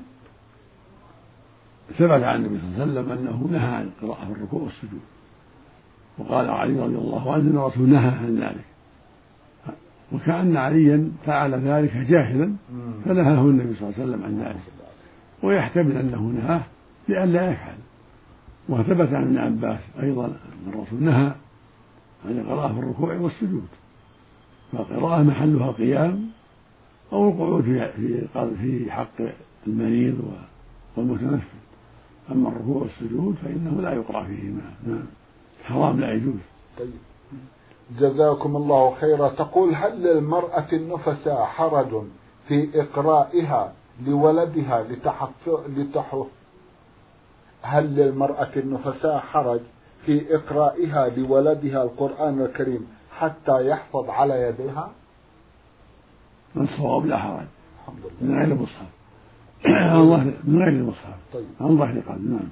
ثبت 1.98 2.24
عن 2.24 2.46
النبي 2.46 2.60
صلى 2.60 2.68
الله 2.68 2.82
عليه 2.82 2.92
وسلم 2.92 3.12
أنه 3.12 3.48
نهى 3.52 3.76
عن 3.76 3.84
القراءة 3.84 4.26
في 4.26 4.32
الركوع 4.32 4.62
والسجود. 4.62 5.02
وقال 6.18 6.50
علي 6.50 6.80
رضي 6.80 6.96
الله 6.96 7.34
عنه 7.34 7.42
أن 7.42 7.58
الرسول 7.58 7.90
نهى 7.90 8.10
عن 8.10 8.40
ذلك. 8.40 8.66
وكأن 10.12 10.58
عليا 10.58 11.12
فعل 11.26 11.54
ذلك 11.54 11.98
جاهلا 11.98 12.56
فنهاه 13.06 13.42
النبي 13.42 13.76
صلى 13.76 13.90
الله 13.90 13.94
عليه 14.00 14.04
وسلم 14.04 14.24
عن 14.24 14.40
ذلك. 14.40 14.62
ويحتمل 15.44 15.98
أنه 15.98 16.22
نهاه 16.22 16.62
لئلا 17.12 17.52
يفعل. 17.52 17.78
وثبت 18.70 19.14
عن 19.14 19.24
ابن 19.24 19.38
عباس 19.38 19.80
أيضا 20.02 20.26
أن 20.26 20.74
الرسول 20.74 21.04
نهى 21.04 21.32
عن 22.26 22.40
القراءة 22.40 22.74
في 22.74 22.80
الركوع 22.80 23.16
والسجود. 23.16 23.68
فالقراءة 24.72 25.24
محلها 25.24 25.70
القيام 25.70 26.30
أو 27.14 27.30
القعود 27.30 27.64
في 27.64 28.28
في 28.62 28.92
حق 28.92 29.22
المريض 29.68 30.20
والمتنفس 30.98 31.48
أما 32.32 32.50
الركوع 32.50 32.82
والسجود 32.82 33.36
فإنه 33.44 33.82
لا 33.82 33.94
يقرأ 33.94 34.24
فيهما. 34.24 34.62
نعم. 34.88 35.04
حرام 35.64 36.00
لا 36.00 36.14
يجوز. 36.14 36.42
طيب. 36.80 36.94
جزاكم 38.00 38.56
الله 38.56 38.96
خيرا. 38.96 39.30
تقول 39.30 39.76
هل 39.76 40.04
للمرأة 40.04 40.68
النفساء 40.74 41.46
حرج 41.46 42.04
في 42.48 42.82
إقرائها 42.82 43.74
لولدها 44.06 44.84
لتحفظ 44.84 45.60
لتحف 45.78 46.28
هل 47.62 47.96
للمرأة 47.96 48.50
النفساء 48.58 49.18
حرج 49.18 49.60
في 50.06 50.36
إقرائها 50.36 51.10
لولدها 51.10 51.84
القرآن 51.84 52.42
الكريم 52.42 52.88
حتى 53.18 53.68
يحفظ 53.68 54.10
على 54.10 54.42
يديها؟ 54.42 54.92
الصواب؟ 56.58 57.06
لا 57.06 57.18
حرج. 57.18 57.46
الحمد 57.80 58.00
لله. 58.22 58.30
من 58.30 58.38
غير 58.38 58.52
المصحف 58.52 58.88
من 60.44 60.58
غير 60.58 60.68
المصحف 60.68 61.16
طيب. 61.34 61.46
عن 61.62 61.78
ظهر 61.78 62.00
قلب 62.00 62.32
نعم. 62.32 62.50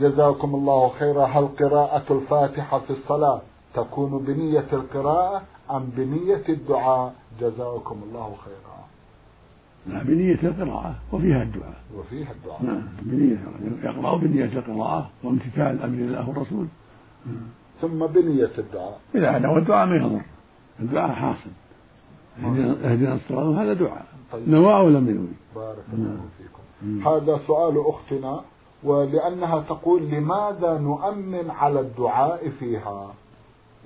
جزاكم 0.00 0.54
الله 0.54 0.88
خيرا. 0.88 1.24
هل 1.24 1.46
قراءة 1.46 2.12
الفاتحة 2.12 2.78
في 2.78 2.90
الصلاة 2.90 3.40
تكون 3.74 4.24
بنية 4.24 4.66
القراءة 4.72 5.42
أم 5.70 5.84
بنية 5.96 6.44
الدعاء؟ 6.48 7.14
جزاكم 7.40 8.02
الله 8.08 8.36
خيرا. 8.44 8.83
نعم 9.86 10.04
بنية 10.04 10.38
القراءة 10.42 10.94
وفيها 11.12 11.42
الدعاء. 11.42 11.76
وفيها 11.96 12.32
الدعاء. 12.32 12.62
نعم 12.62 12.82
بنية 13.02 13.38
يقرأ 13.82 14.16
بنية 14.16 14.44
القراءة 14.44 15.10
وامتثال 15.24 15.82
أمر 15.82 15.98
الله 15.98 16.28
والرسول. 16.28 16.66
ثم 17.80 18.06
بنية 18.06 18.50
الدعاء. 18.58 19.00
إذا 19.14 19.38
نوى 19.38 19.58
الدعاء 19.58 19.86
ما 19.86 19.96
يضر 19.96 20.20
الدعاء 20.80 21.12
حاصل. 21.12 21.50
اهدنا 22.44 23.14
الصراط 23.14 23.56
هذا 23.56 23.72
دعاء. 23.72 24.06
طيب. 24.32 24.48
نوى 24.48 24.74
أو 24.74 24.88
لم 24.88 25.08
ينوي. 25.08 25.26
بارك 25.54 25.84
الله 25.92 26.08
نعم. 26.08 26.16
فيكم. 26.38 27.08
هذا 27.08 27.38
سؤال 27.46 27.86
أختنا 27.86 28.40
ولأنها 28.84 29.60
تقول 29.60 30.02
لماذا 30.02 30.78
نؤمن 30.78 31.50
على 31.50 31.80
الدعاء 31.80 32.50
فيها؟ 32.58 33.14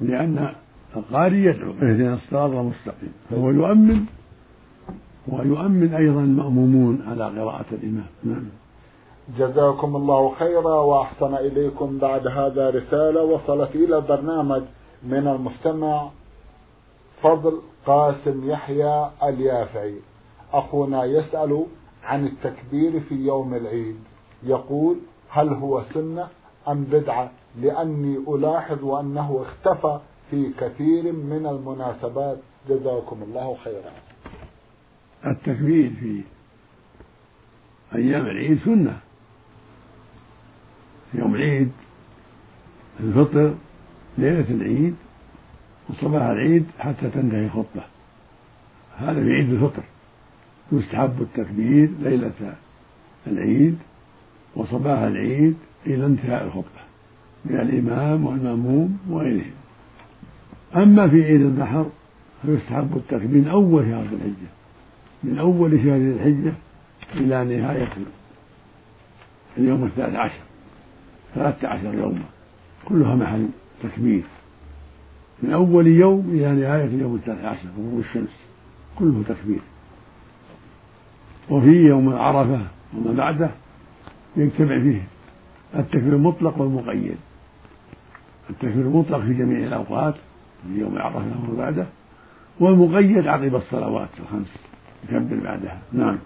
لأن 0.01 0.49
القارئ 0.97 1.37
يدعو. 1.37 1.71
اهدنا 1.71 2.15
الصراط 2.15 2.51
المستقيم. 2.51 3.13
فهو 3.31 3.51
يؤمن 3.51 4.05
ويؤمن 5.33 5.95
أيضا 5.95 6.21
المأمومون 6.21 7.05
على 7.09 7.41
قراءة 7.41 7.67
الإمام. 7.73 8.07
نعم. 8.25 8.49
جزاكم 9.39 9.97
الله 9.97 10.35
خيرا 10.35 10.75
وأحسن 10.75 11.35
إليكم 11.35 11.99
بعد 11.99 12.27
هذا 12.27 12.71
رسالة 12.71 13.23
وصلت 13.23 13.71
إلى 13.75 13.97
البرنامج 13.97 14.63
من 15.03 15.29
المستمع 15.29 16.09
فضل 17.23 17.59
قاسم 17.87 18.51
يحيى 18.51 19.11
اليافعي. 19.23 19.95
أخونا 20.53 21.05
يسأل 21.05 21.65
عن 22.05 22.27
التكبير 22.27 23.01
في 23.01 23.15
يوم 23.15 23.55
العيد. 23.55 23.97
يقول 24.43 24.97
هل 25.31 25.49
هو 25.49 25.83
سنة 25.95 26.29
أم 26.69 26.85
بدعة؟ 26.85 27.31
لأني 27.63 28.17
ألاحظ 28.29 28.85
أنه 28.85 29.43
اختفى 29.43 29.99
في 30.31 30.51
كثير 30.61 31.13
من 31.13 31.47
المناسبات. 31.47 32.39
جزاكم 32.69 33.23
الله 33.23 33.57
خيرا. 33.65 34.08
التكبير 35.27 35.91
في 36.01 36.21
أيام 37.95 38.27
العيد 38.27 38.59
سنة. 38.65 38.99
يوم 41.15 41.35
العيد 41.35 41.71
الفطر 43.01 43.55
ليلة 44.19 44.51
العيد 44.51 44.95
وصباح 45.89 46.23
العيد 46.23 46.67
حتى 46.79 47.11
تنتهي 47.11 47.45
الخطبة. 47.45 47.83
هذا 48.99 49.23
في 49.23 49.33
عيد 49.33 49.53
الفطر. 49.53 49.83
يستحب 50.73 51.23
التكبير 51.23 51.91
ليلة 52.01 52.57
العيد 53.27 53.79
وصباح 54.57 54.99
العيد 54.99 55.57
إلى 55.87 56.07
انتهاء 56.07 56.45
الخطبة 56.45 56.83
من 57.45 57.61
الإمام 57.61 58.27
والمأموم 58.27 58.99
وغيرهم. 59.09 59.53
أما 60.77 61.09
في 61.09 61.25
عيد 61.25 61.41
النحر 61.41 61.87
فيستحب 62.43 62.97
التكبير 62.97 63.51
أول 63.53 63.85
شهر 63.85 64.03
الحجة 64.03 64.58
من 65.25 65.39
أول 65.39 65.71
شهر 65.71 65.97
ذي 65.97 66.11
الحجة 66.11 66.53
إلى 67.15 67.57
نهاية 67.57 67.89
اليوم 69.57 69.85
الثالث 69.85 70.15
عشر 70.15 70.41
ثلاثة 71.35 71.69
عشر 71.69 71.95
يوما 71.95 72.25
كلها 72.85 73.15
محل 73.15 73.49
تكبير 73.83 74.23
من 75.43 75.53
أول 75.53 75.87
يوم 75.87 76.31
إلى 76.31 76.53
نهاية 76.53 76.85
اليوم 76.85 77.15
الثالث 77.15 77.45
عشر 77.45 77.69
غروب 77.79 78.01
الشمس 78.01 78.37
كله 78.99 79.23
تكبير 79.29 79.61
وفي 81.51 81.71
يوم 81.71 82.15
عرفة 82.15 82.67
وما 82.97 83.13
بعده 83.13 83.51
يجتمع 84.37 84.81
فيه 84.83 85.03
التكبير 85.77 86.13
المطلق 86.13 86.61
والمقيد. 86.61 87.17
التكبير 88.51 88.85
المطلق 88.85 89.19
في 89.21 89.35
جميع 89.35 89.67
الأوقات 89.67 90.15
في 90.63 90.81
يوم 90.81 90.99
عرفة 90.99 91.19
وما 91.19 91.59
بعده 91.59 91.87
والمقيد 92.61 93.27
عقب 93.27 93.55
الصلوات 93.55 94.09
الخمس. 94.21 94.57
يكبر 95.09 95.45
بعدها. 95.45 95.79
نعم. 95.93 96.19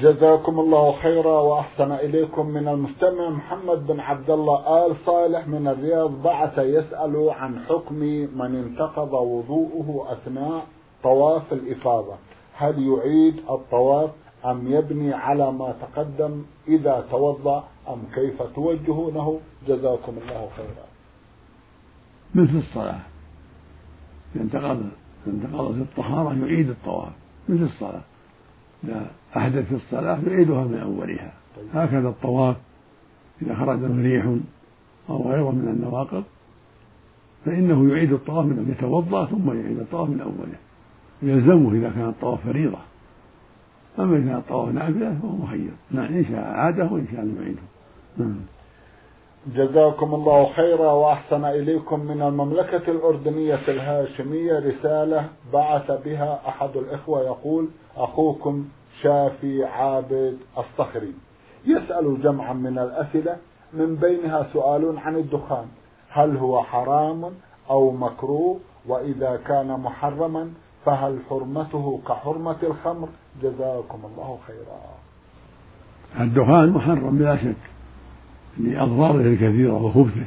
جزاكم 0.00 0.60
الله 0.60 0.92
خيرا 0.92 1.40
وأحسن 1.40 1.92
إليكم 1.92 2.46
من 2.46 2.68
المستمع 2.68 3.30
محمد 3.30 3.86
بن 3.86 4.00
عبد 4.00 4.30
الله 4.30 4.86
آل 4.86 4.96
صالح 5.06 5.48
من 5.48 5.68
الرياض. 5.68 6.22
بعث 6.22 6.58
يسأل 6.58 7.30
عن 7.30 7.58
حكم 7.58 7.94
من 8.34 8.56
انتقض 8.56 9.12
وضوءه 9.12 10.12
أثناء 10.12 10.66
طواف 11.02 11.52
الإفاضة. 11.52 12.14
هل 12.54 12.86
يعيد 12.88 13.36
الطواف 13.50 14.10
أم 14.44 14.72
يبني 14.72 15.14
على 15.14 15.52
ما 15.52 15.74
تقدم 15.80 16.42
إذا 16.68 17.06
توضأ 17.10 17.64
أم 17.88 18.02
كيف 18.14 18.42
توجهونه؟ 18.42 19.40
جزاكم 19.68 20.12
الله 20.12 20.48
خيرا. 20.56 20.86
مثل 22.34 22.56
الصلاة. 22.58 23.00
انتقض 24.36 24.82
انتقضت 25.26 25.76
الطهارة 25.76 26.46
يعيد 26.46 26.70
الطواف. 26.70 27.12
مثل 27.48 27.62
الصلاة. 27.62 28.02
إذا 28.84 29.10
أحدث 29.36 29.68
في 29.68 29.74
الصلاة 29.74 30.18
يعيدها 30.26 30.64
من 30.64 30.78
أولها. 30.78 31.32
هكذا 31.74 32.08
الطواف 32.08 32.56
إذا 33.42 33.54
خرج 33.54 33.78
منه 33.78 34.02
ريح 34.02 34.26
أو 35.10 35.30
غيره 35.30 35.50
من 35.50 35.68
النواقض 35.68 36.24
فإنه 37.44 37.90
يعيد 37.90 38.12
الطواف 38.12 38.46
من 38.46 38.74
يتوضأ 38.78 39.26
ثم 39.26 39.50
يعيد 39.60 39.78
الطواف 39.78 40.08
من 40.08 40.20
أوله. 40.20 40.58
يلزمه 41.22 41.72
إذا 41.72 41.90
كان 41.90 42.08
الطواف 42.08 42.44
فريضة. 42.44 42.78
أما 43.98 44.16
إن 44.16 44.24
كان 44.24 44.36
الطواف 44.36 44.74
نافلة 44.74 45.18
فهو 45.22 45.36
مخير 45.36 45.70
نعم 45.90 46.14
إن 46.14 46.24
شاء 46.24 46.44
عاده 46.44 46.84
وإن 46.92 47.06
شاء 47.12 47.20
لم 47.20 47.36
يعيده. 47.42 47.62
نعم. 48.18 48.36
جزاكم 49.46 50.14
الله 50.14 50.52
خيرا 50.52 50.92
وأحسن 50.92 51.44
إليكم 51.44 52.00
من 52.00 52.22
المملكة 52.22 52.90
الأردنية 52.90 53.60
الهاشمية 53.68 54.58
رسالة 54.58 55.28
بعث 55.52 55.90
بها 56.04 56.40
أحد 56.48 56.76
الإخوة 56.76 57.20
يقول 57.20 57.68
أخوكم 57.96 58.64
شافي 59.02 59.64
عابد 59.64 60.38
الصخري. 60.58 61.12
يسأل 61.66 62.22
جمعا 62.22 62.52
من 62.52 62.78
الأسئلة 62.78 63.36
من 63.72 63.96
بينها 63.96 64.46
سؤال 64.52 64.98
عن 64.98 65.16
الدخان. 65.16 65.66
هل 66.08 66.36
هو 66.36 66.62
حرام 66.62 67.32
أو 67.70 67.90
مكروه؟ 67.90 68.60
وإذا 68.88 69.40
كان 69.46 69.80
محرما 69.80 70.50
فهل 70.84 71.18
حرمته 71.30 72.00
كحرمة 72.08 72.56
الخمر؟ 72.62 73.08
جزاكم 73.42 73.98
الله 74.04 74.38
خيرا. 74.46 74.80
الدخان 76.20 76.70
محرم 76.70 77.18
بلا 77.18 77.36
شك. 77.36 77.71
لأضراره 78.58 79.20
الكثيرة 79.20 79.72
وخبثه. 79.72 80.26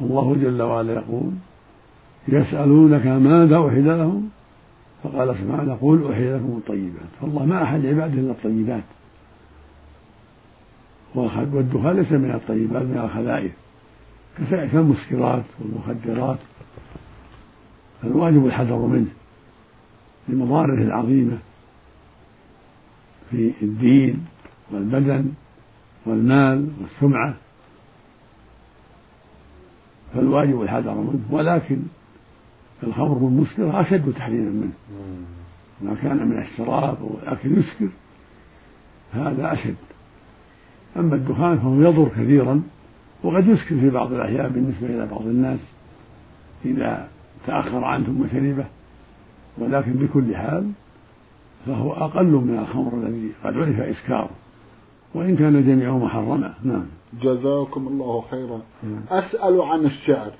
الله 0.00 0.36
جل 0.42 0.62
وعلا 0.62 0.92
يقول 0.92 1.32
يسألونك 2.28 3.06
ماذا 3.06 3.68
أحل 3.68 3.98
لهم؟ 3.98 4.28
فقال 5.02 5.28
سبحانه 5.28 5.78
قل 5.80 6.12
أحل 6.12 6.36
لكم 6.36 6.56
الطيبات. 6.58 7.08
فالله 7.20 7.44
ما 7.44 7.62
أحل 7.62 7.86
عباده 7.86 8.20
إلا 8.20 8.30
الطيبات. 8.30 8.82
والدخان 11.14 11.96
ليس 11.96 12.12
من 12.12 12.30
الطيبات 12.30 12.82
من 12.82 12.98
الخبائث. 13.04 13.52
كالمسكرات 14.50 15.44
والمخدرات. 15.60 16.38
فالواجب 18.02 18.46
الحذر 18.46 18.78
منه. 18.78 19.10
لمضاره 20.28 20.82
العظيمة 20.82 21.38
في 23.30 23.52
الدين 23.62 24.26
والبدن. 24.70 25.32
والمال 26.06 26.68
والسمعة. 26.80 27.34
فالواجب 30.14 30.62
الحذر 30.62 30.94
منه. 30.94 31.20
ولكن 31.30 31.78
الخمر 32.82 33.18
والمسكر 33.18 33.80
أشد 33.80 34.12
تحريما 34.12 34.50
منه. 34.50 34.72
ما 35.80 35.94
كان 36.02 36.28
من 36.28 36.38
الشراب 36.38 36.96
أو 37.00 37.10
الأكل 37.22 37.58
يسكر 37.58 37.88
هذا 39.12 39.52
أشد. 39.52 39.76
أما 40.96 41.14
الدخان 41.14 41.58
فهو 41.58 41.80
يضر 41.80 42.08
كثيرا 42.08 42.62
وقد 43.22 43.46
يسكر 43.46 43.80
في 43.80 43.90
بعض 43.90 44.12
الأحيان 44.12 44.48
بالنسبة 44.48 44.86
إلى 44.86 45.06
بعض 45.06 45.22
الناس 45.22 45.58
إذا 46.64 47.08
تأخر 47.46 47.84
عنه 47.84 48.04
ثم 48.06 48.26
شربه 48.32 48.64
ولكن 49.58 49.92
بكل 49.92 50.36
حال 50.36 50.70
فهو 51.66 51.92
أقل 51.92 52.24
من 52.24 52.58
الخمر 52.58 52.92
الذي 52.94 53.30
قد 53.44 53.56
عرف 53.56 53.80
إسكاره. 53.80 54.30
وإن 55.14 55.36
كان 55.36 55.64
جميعه 55.66 55.98
محرما 55.98 56.54
نعم. 56.62 56.86
جزاكم 57.22 57.88
الله 57.88 58.24
خيرا. 58.30 58.60
نعم. 58.82 59.02
أسأل 59.10 59.62
عن 59.62 59.84
الشعر 59.84 60.32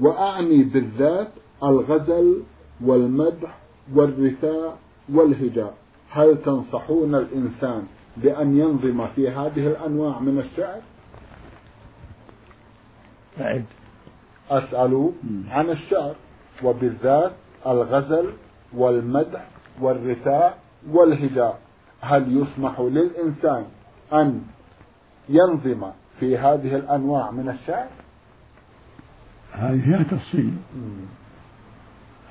وأعني 0.00 0.62
بالذات 0.62 1.28
الغزل 1.62 2.42
والمدح 2.84 3.58
والرثاء 3.94 4.78
والهجاء. 5.12 5.74
هل 6.10 6.42
تنصحون 6.42 7.14
الإنسان 7.14 7.82
بأن 8.16 8.58
ينظم 8.58 9.06
في 9.06 9.28
هذه 9.28 9.66
الأنواع 9.66 10.20
من 10.20 10.38
الشعر؟ 10.38 10.80
أعد. 13.40 13.64
أسأل 14.50 15.10
عن 15.48 15.70
الشعر 15.70 16.14
وبالذات 16.64 17.32
الغزل 17.66 18.30
والمدح 18.76 19.48
والرثاء 19.80 20.58
والهجاء. 20.90 21.58
هل 22.00 22.42
يسمح 22.42 22.80
للإنسان 22.80 23.64
أن 24.12 24.42
ينظم 25.28 25.90
في 26.20 26.38
هذه 26.38 26.76
الأنواع 26.76 27.30
من 27.30 27.48
الشعر؟ 27.48 27.88
هذه 29.52 29.80
فيها 29.80 30.02
تفصيل. 30.02 30.54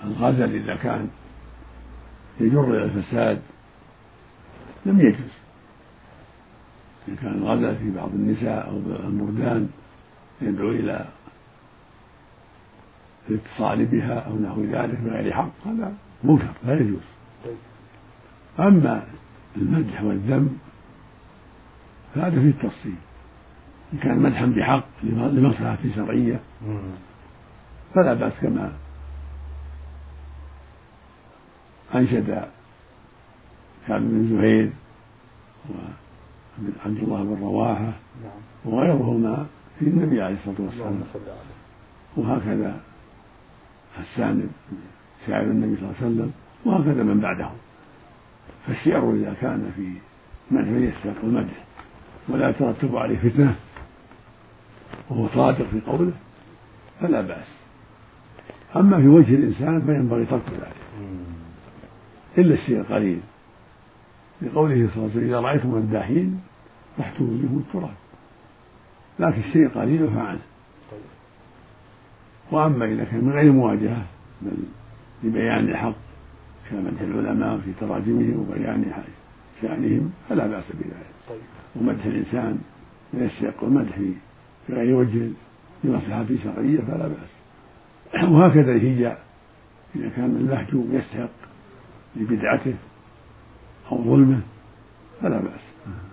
الغزل 0.03 0.55
إذا 0.55 0.75
كان 0.75 1.09
يجر 2.39 2.63
إلى 2.63 2.83
الفساد 2.83 3.41
لم 4.85 4.99
يجوز. 4.99 5.31
إن 7.07 7.15
كان 7.15 7.33
الغزل 7.33 7.75
في 7.75 7.91
بعض 7.91 8.09
النساء 8.09 8.69
أو 8.69 8.77
المردان 9.07 9.69
يدعو 10.41 10.69
إلى 10.69 11.05
الاتصال 13.29 13.85
بها 13.85 14.19
أو 14.19 14.35
نحو 14.35 14.63
ذلك 14.63 14.99
بغير 14.99 15.33
حق 15.33 15.67
هذا 15.67 15.93
منكر 16.23 16.53
لا 16.65 16.73
يجوز. 16.73 17.01
أما 18.59 19.03
المدح 19.57 20.03
والذم 20.03 20.57
فهذا 22.15 22.41
فيه 22.41 22.49
التفصيل. 22.49 22.95
إن 23.93 23.99
كان 23.99 24.19
مدحا 24.19 24.45
بحق 24.45 24.85
لمصلحة 25.03 25.77
شرعية. 25.95 26.39
فلا 27.95 28.13
بأس 28.13 28.33
كما 28.41 28.71
أنشد 31.95 32.45
كعب 33.87 34.01
بن 34.01 34.27
زهير 34.29 34.69
وعبد 35.69 36.97
الله 37.03 37.23
بن 37.23 37.41
رواحة 37.41 37.93
نعم. 38.23 38.41
وغيرهما 38.65 39.45
في 39.79 39.85
النبي 39.85 40.21
عليه 40.21 40.35
الصلاة 40.35 40.55
والسلام. 40.59 41.01
وهكذا 42.17 42.81
حسان 43.97 44.49
شاعر 45.27 45.43
النبي 45.43 45.75
صلى 45.75 45.85
الله 45.85 45.95
عليه 46.01 46.07
وسلم 46.07 46.31
وهكذا 46.65 47.03
من 47.03 47.19
بعده 47.19 47.49
فالشعر 48.67 49.13
إذا 49.13 49.35
كان 49.41 49.71
في 49.75 49.93
مدح 50.51 50.67
يستحق 50.67 51.23
المدح. 51.23 51.63
ولا 52.29 52.49
يترتب 52.49 52.95
عليه 52.95 53.17
فتنة. 53.17 53.55
وهو 55.09 55.27
صادق 55.27 55.65
في 55.71 55.81
قوله 55.81 56.11
فلا 57.01 57.21
بأس. 57.21 57.47
أما 58.75 58.97
في 58.97 59.07
وجه 59.07 59.35
الإنسان 59.35 59.81
فينبغي 59.81 60.25
ترك 60.25 60.49
ذلك. 60.51 60.75
إلا 62.37 62.53
الشيء 62.53 62.79
القليل. 62.79 63.19
لقوله 64.41 64.75
صلى 64.75 64.95
الله 64.95 65.03
عليه 65.03 65.05
وسلم 65.05 65.23
إذا 65.23 65.39
رأيتم 65.39 65.69
مداحين 65.69 66.41
فاحتوا 66.97 67.25
وجوههم 67.25 67.63
التراب. 67.67 67.93
لكن 69.19 69.39
الشيء 69.39 69.69
قليل 69.69 70.07
فعنه 70.07 70.39
وأما 72.51 72.85
إذا 72.85 73.03
كان 73.03 73.23
من 73.23 73.33
غير 73.33 73.51
مواجهة 73.51 74.05
بل 74.41 74.51
لبيان 75.23 75.69
الحق 75.69 75.95
كمدح 76.69 77.01
العلماء 77.01 77.57
في 77.57 77.71
تراجمهم 77.79 78.39
وبيان 78.39 78.83
شأنهم 79.61 80.11
فلا 80.29 80.47
بأس 80.47 80.63
بذلك. 80.73 81.13
طيب. 81.29 81.39
ومدح 81.75 82.05
الإنسان 82.05 82.57
من 83.13 83.23
الشيق 83.23 83.63
والمدح 83.63 83.95
في 83.95 84.13
غير 84.73 84.95
وجه 84.95 85.29
لمصلحة 85.83 86.25
شرعية 86.43 86.79
فلا 86.79 87.07
بأس. 87.07 87.33
وهكذا 88.31 88.71
الهجاء 88.71 89.23
إذا 89.95 90.09
كان 90.09 90.25
المهجوم 90.25 90.89
يستحق 90.91 91.29
لبدعته 92.15 92.73
أو 93.91 94.03
ظلمه 94.03 94.39
فلا 95.21 95.37
بأس. 95.37 95.61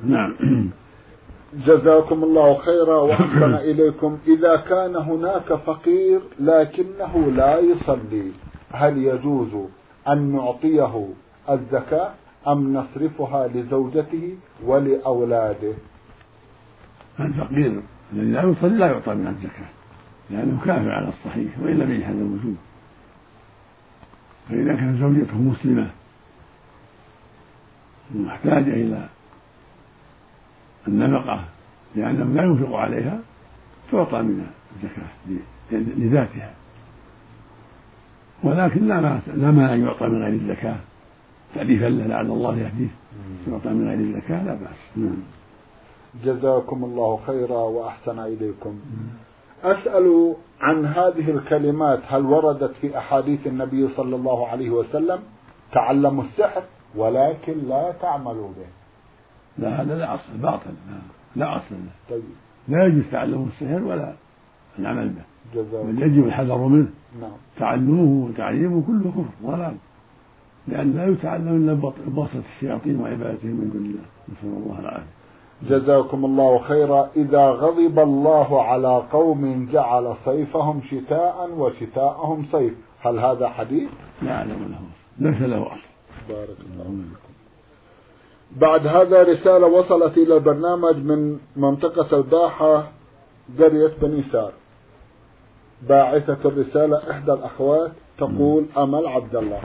نعم. 0.06 0.34
جزاكم 1.66 2.24
الله 2.24 2.58
خيرا 2.58 2.98
وأحسن 2.98 3.54
إليكم. 3.54 4.18
إذا 4.26 4.56
كان 4.56 4.96
هناك 4.96 5.52
فقير 5.54 6.20
لكنه 6.40 7.32
لا 7.36 7.58
يصلي 7.58 8.30
هل 8.72 8.98
يجوز 8.98 9.48
أن 10.08 10.32
نعطيه 10.32 11.08
الزكاة؟ 11.50 12.10
أم 12.48 12.74
نصرفها 12.76 13.48
لزوجته 13.48 14.36
ولأولاده؟ 14.64 15.74
الفقير 17.20 17.82
الذي 18.12 18.30
لا 18.30 18.42
يصلي 18.42 18.78
لا 18.78 18.86
يعطى 18.86 19.14
من 19.14 19.26
الزكاة 19.26 19.68
لأنه 20.30 20.60
كافر 20.64 20.90
على 20.90 21.08
الصحيح 21.08 21.58
وان 21.62 21.78
لم 21.78 22.02
هذا 22.02 22.18
الوجوب. 22.18 22.56
فإذا 24.48 24.74
كانت 24.74 25.00
زوجته 25.00 25.38
مسلمة 25.38 25.90
محتاجه 28.14 28.72
إلى 28.72 29.08
النفقة 30.88 31.44
لأنه 31.96 32.24
لا 32.24 32.42
ينفق 32.42 32.76
عليها 32.76 33.20
تعطى 33.92 34.22
من 34.22 34.46
الزكاة 34.76 35.08
لذاتها. 35.72 36.52
ولكن 38.42 38.88
لا 38.88 39.00
ما 39.00 39.20
لا 39.36 39.50
ما 39.50 39.76
يعطى 39.76 40.08
من 40.08 40.22
غير 40.22 40.32
الزكاة. 40.32 40.76
تأليفا 41.54 41.86
له 41.86 42.06
لعل 42.06 42.26
الله 42.26 42.58
يهديه. 42.58 42.88
يعطى 43.48 43.68
من 43.68 43.88
غير 43.88 43.98
الزكاة 43.98 44.44
لا 44.44 44.54
بأس. 44.54 44.80
نعم 44.96 45.16
جزاكم 46.24 46.84
الله 46.84 47.20
خيرا 47.26 47.58
وأحسن 47.58 48.18
إليكم. 48.18 48.80
أسأل 49.64 50.34
عن 50.60 50.86
هذه 50.86 51.30
الكلمات 51.30 52.00
هل 52.08 52.26
وردت 52.26 52.74
في 52.80 52.98
أحاديث 52.98 53.46
النبي 53.46 53.88
صلى 53.88 54.16
الله 54.16 54.48
عليه 54.48 54.70
وسلم؟ 54.70 55.18
تعلموا 55.72 56.24
السحر 56.24 56.62
ولكن 56.96 57.58
لا 57.68 57.92
تعملوا 58.02 58.48
به. 58.48 58.66
لا 59.58 59.82
هذا 59.82 59.98
لا 59.98 60.14
أصل 60.14 60.38
باطل. 60.42 60.74
لا 61.36 61.56
أصل 61.56 61.74
له. 61.74 61.90
طيب. 62.10 62.22
لا 62.68 62.86
يجوز 62.86 63.04
تعلم 63.12 63.50
السحر 63.52 63.82
ولا 63.82 64.14
العمل 64.78 65.08
به. 65.08 65.22
بل 65.54 66.02
يجب 66.02 66.26
الحذر 66.26 66.58
منه. 66.58 66.88
نعم. 67.20 67.30
تعلمه 67.58 68.26
وتعليمه 68.26 68.82
كله 68.86 69.10
كفر 69.10 69.50
ضلال. 69.50 69.76
لأن 70.68 70.92
لا 70.92 71.06
يتعلم 71.06 71.56
إلا 71.56 71.92
بواسطة 72.06 72.42
الشياطين 72.56 73.00
وعبادتهم 73.00 73.50
من 73.50 73.70
دون 73.72 73.82
الله 73.82 74.04
نسأل 74.28 74.62
الله 74.62 74.80
العافية. 74.80 75.20
جزاكم 75.62 76.24
الله 76.24 76.58
خيرا. 76.58 77.10
إذا 77.16 77.46
غضب 77.48 77.98
الله 77.98 78.62
على 78.62 79.02
قوم 79.12 79.68
جعل 79.72 80.14
صيفهم 80.24 80.82
شتاء 80.90 81.50
وشتاءهم 81.56 82.46
صيف 82.52 82.74
هل 83.00 83.18
هذا 83.18 83.48
حديث؟ 83.48 83.88
لا 84.22 84.32
أعلم 84.32 84.50
له. 84.70 84.80
ليس 85.30 85.42
له 85.42 85.66
أصل. 85.66 85.80
بارك 86.28 86.56
الله 86.72 86.84
فيكم. 86.84 87.30
بعد 88.56 88.86
هذا 88.86 89.22
رسالة 89.22 89.66
وصلت 89.66 90.18
إلى 90.18 90.34
البرنامج 90.34 90.96
من 90.96 91.38
منطقة 91.56 92.16
الباحة 92.16 92.92
قرية 93.58 93.92
بني 94.02 94.22
سار. 94.22 94.52
باعثة 95.88 96.48
الرسالة 96.48 97.10
إحدى 97.10 97.32
الأخوات 97.32 97.92
تقول 98.20 98.64
أمل 98.78 99.06
عبد 99.06 99.36
الله. 99.36 99.60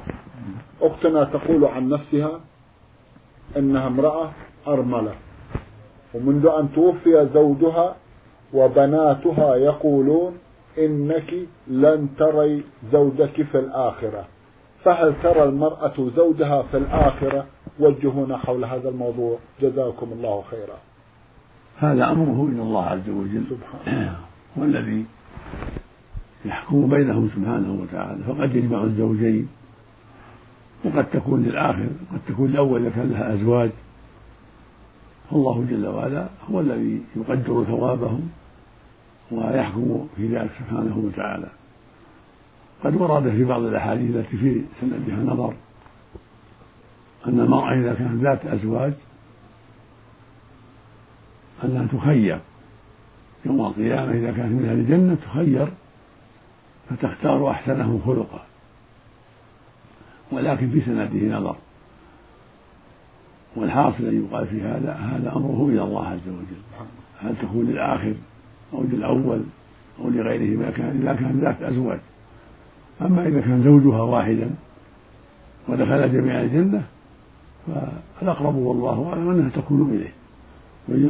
أختنا 0.81 1.23
تقول 1.23 1.65
عن 1.65 1.89
نفسها 1.89 2.39
إنها 3.57 3.87
امرأة 3.87 4.31
أرملة. 4.67 5.13
ومنذ 6.13 6.45
أن 6.45 6.69
توفي 6.75 7.29
زوجها 7.33 7.95
وبناتها 8.53 9.55
يقولون 9.55 10.37
إنك 10.77 11.33
لن 11.67 12.09
تري 12.17 12.63
زوجك 12.91 13.41
في 13.51 13.59
الآخرة. 13.59 14.25
فهل 14.83 15.13
ترى 15.23 15.43
المرأة 15.43 16.09
زوجها 16.15 16.61
في 16.61 16.77
الآخرة؟ 16.77 17.45
وجهونا 17.79 18.37
حول 18.37 18.65
هذا 18.65 18.89
الموضوع. 18.89 19.37
جزاكم 19.61 20.07
الله 20.11 20.43
خيرا. 20.51 20.77
هذا 21.77 22.11
أمره 22.11 22.49
إلى 22.51 22.61
الله 22.61 22.85
عز 22.85 23.09
وجل. 23.09 23.43
سبحانه 23.49 24.15
هو 24.57 24.63
الذي 24.63 25.05
يحكم 26.45 26.89
بينهم 26.89 27.29
سبحانه 27.35 27.71
وتعالى 27.81 28.23
فقد 28.23 28.55
يجمع 28.55 28.83
الزوجين 28.83 29.47
وقد 30.85 31.05
تكون 31.05 31.43
للآخر 31.43 31.87
قد 32.13 32.19
تكون 32.27 32.49
الأول 32.49 32.81
إذا 32.81 32.89
كان 32.95 33.09
لها 33.09 33.33
أزواج. 33.33 33.69
فالله 35.29 35.65
جل 35.69 35.87
وعلا 35.87 36.27
هو 36.51 36.59
الذي 36.59 37.01
يقدر 37.15 37.63
ثوابهم 37.63 38.29
ويحكم 39.31 40.07
في 40.17 40.27
ذلك 40.27 40.51
سبحانه 40.59 40.97
وتعالى. 40.97 41.47
قد 42.83 42.95
ورد 42.95 43.29
في 43.29 43.43
بعض 43.43 43.61
الأحاديث 43.61 44.15
التي 44.15 44.37
في 44.37 44.61
سندها 44.81 45.33
نظر 45.33 45.53
أن 47.27 47.39
المرأة 47.39 47.73
إذا 47.73 47.93
كانت 47.93 48.23
ذات 48.23 48.45
أزواج 48.45 48.93
أنها 51.63 51.87
تخير. 51.93 52.39
يوم 53.45 53.65
القيامة 53.65 54.11
إذا 54.11 54.31
كانت 54.31 54.51
من 54.51 54.65
أهل 54.69 54.79
الجنة 54.79 55.15
تخير 55.15 55.67
فتختار 56.89 57.51
أحسنهم 57.51 58.01
خلقا. 58.05 58.41
ولكن 60.31 60.69
في 60.69 60.81
سنده 60.81 61.37
نظر. 61.37 61.55
والحاصل 63.55 64.03
أن 64.03 64.25
يقال 64.25 64.47
في 64.47 64.61
هذا 64.61 64.93
هذا 64.93 65.35
أمره 65.35 65.67
إلى 65.69 65.83
الله 65.83 66.07
عز 66.07 66.27
وجل. 66.27 66.87
هل 67.21 67.35
تكون 67.41 67.65
للآخر 67.65 68.13
أو 68.73 68.83
للأول 68.83 69.41
أو 69.99 70.09
لغيره 70.09 70.59
ما 70.59 70.71
كان 70.71 71.01
إذا 71.01 71.13
كان 71.13 71.39
ذات 71.39 71.61
أزواج. 71.61 71.99
أما 73.01 73.27
إذا 73.27 73.41
كان 73.41 73.63
زوجها 73.63 74.01
واحدا 74.01 74.49
ودخل 75.67 76.13
جميع 76.13 76.41
الجنة 76.41 76.83
فالأقرب 77.67 78.55
والله 78.55 79.09
أعلم 79.09 79.29
أنها 79.29 79.49
تكون 79.49 79.89
إليه. 79.89 80.13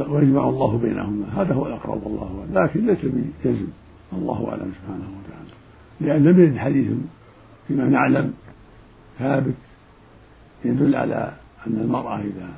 ويجمع 0.08 0.48
الله 0.48 0.78
بينهما. 0.78 1.26
هذا 1.36 1.54
هو 1.54 1.66
الأقرب 1.66 2.06
والله 2.06 2.44
أعلم. 2.54 2.64
لكن 2.64 2.86
ليس 2.86 2.98
بجزم. 3.02 3.68
الله 4.12 4.48
أعلم 4.48 4.72
سبحانه 4.82 5.08
وتعالى. 5.18 5.65
لأن 6.00 6.24
لم 6.24 6.40
يرد 6.40 6.58
حديث 6.58 6.92
فيما 7.68 7.84
نعلم 7.84 8.34
ثابت 9.18 9.54
يدل 10.64 10.94
على 10.94 11.32
أن 11.66 11.80
المرأة 11.80 12.18
إذا 12.18 12.48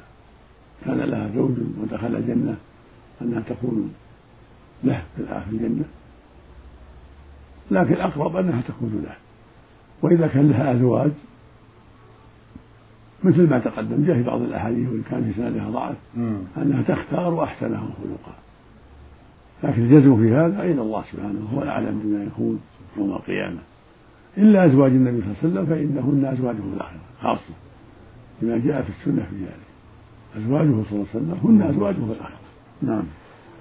كان 0.85 0.99
لها 0.99 1.31
زوج 1.35 1.53
ودخل 1.81 2.17
الجنة 2.17 2.57
أنها 3.23 3.41
تكون 3.41 3.95
له 4.85 5.03
في 5.17 5.51
الجنة 5.53 5.85
لكن 7.71 7.93
الأقرب 7.93 8.37
أنها 8.37 8.61
تكون 8.61 9.03
له. 9.05 9.17
وإذا 10.03 10.27
كان 10.27 10.51
لها 10.51 10.73
أزواج 10.73 11.11
مثل 13.25 13.51
ما 13.51 13.59
تقدم 13.59 14.05
جاء 14.05 14.17
في 14.17 14.23
بعض 14.23 14.41
الأحاديث 14.41 14.89
وإن 14.89 15.03
كان 15.11 15.25
في 15.25 15.33
سندها 15.33 15.71
ضعف 15.71 15.97
أنها 16.57 16.83
تختار 16.83 17.45
أحسنهم 17.45 17.91
خلقا. 18.03 18.37
لكن 19.65 19.83
الجزم 19.83 20.17
في 20.17 20.35
هذا 20.35 20.63
إلى 20.63 20.81
الله 20.81 21.05
سبحانه 21.13 21.49
هو 21.55 21.63
الأعلم 21.63 22.01
بما 22.05 22.25
يكون 22.25 22.61
يوم 22.97 23.13
القيامة. 23.13 23.59
إلا 24.39 24.67
أزواج 24.67 24.91
النبي 24.91 25.21
صلى 25.21 25.27
الله 25.31 25.39
عليه 25.43 25.49
وسلم 25.49 25.67
فإنهن 25.67 26.25
أزواجه 26.25 26.57
في 26.57 26.75
الآخرة 26.75 27.01
خاصة. 27.23 27.55
بما 28.43 28.59
جاء 28.59 28.83
في 28.83 28.89
السنة 28.89 29.27
في 29.31 29.37
ذلك. 29.37 29.69
أزواجه 30.37 30.83
صلى 30.91 30.93
الله 30.93 31.07
عليه 31.15 31.25
وسلم 31.25 31.39
هن 31.45 31.63
أزواجه 31.63 31.95
في 31.95 32.13
الآخرة 32.13 32.39
نعم. 32.83 33.05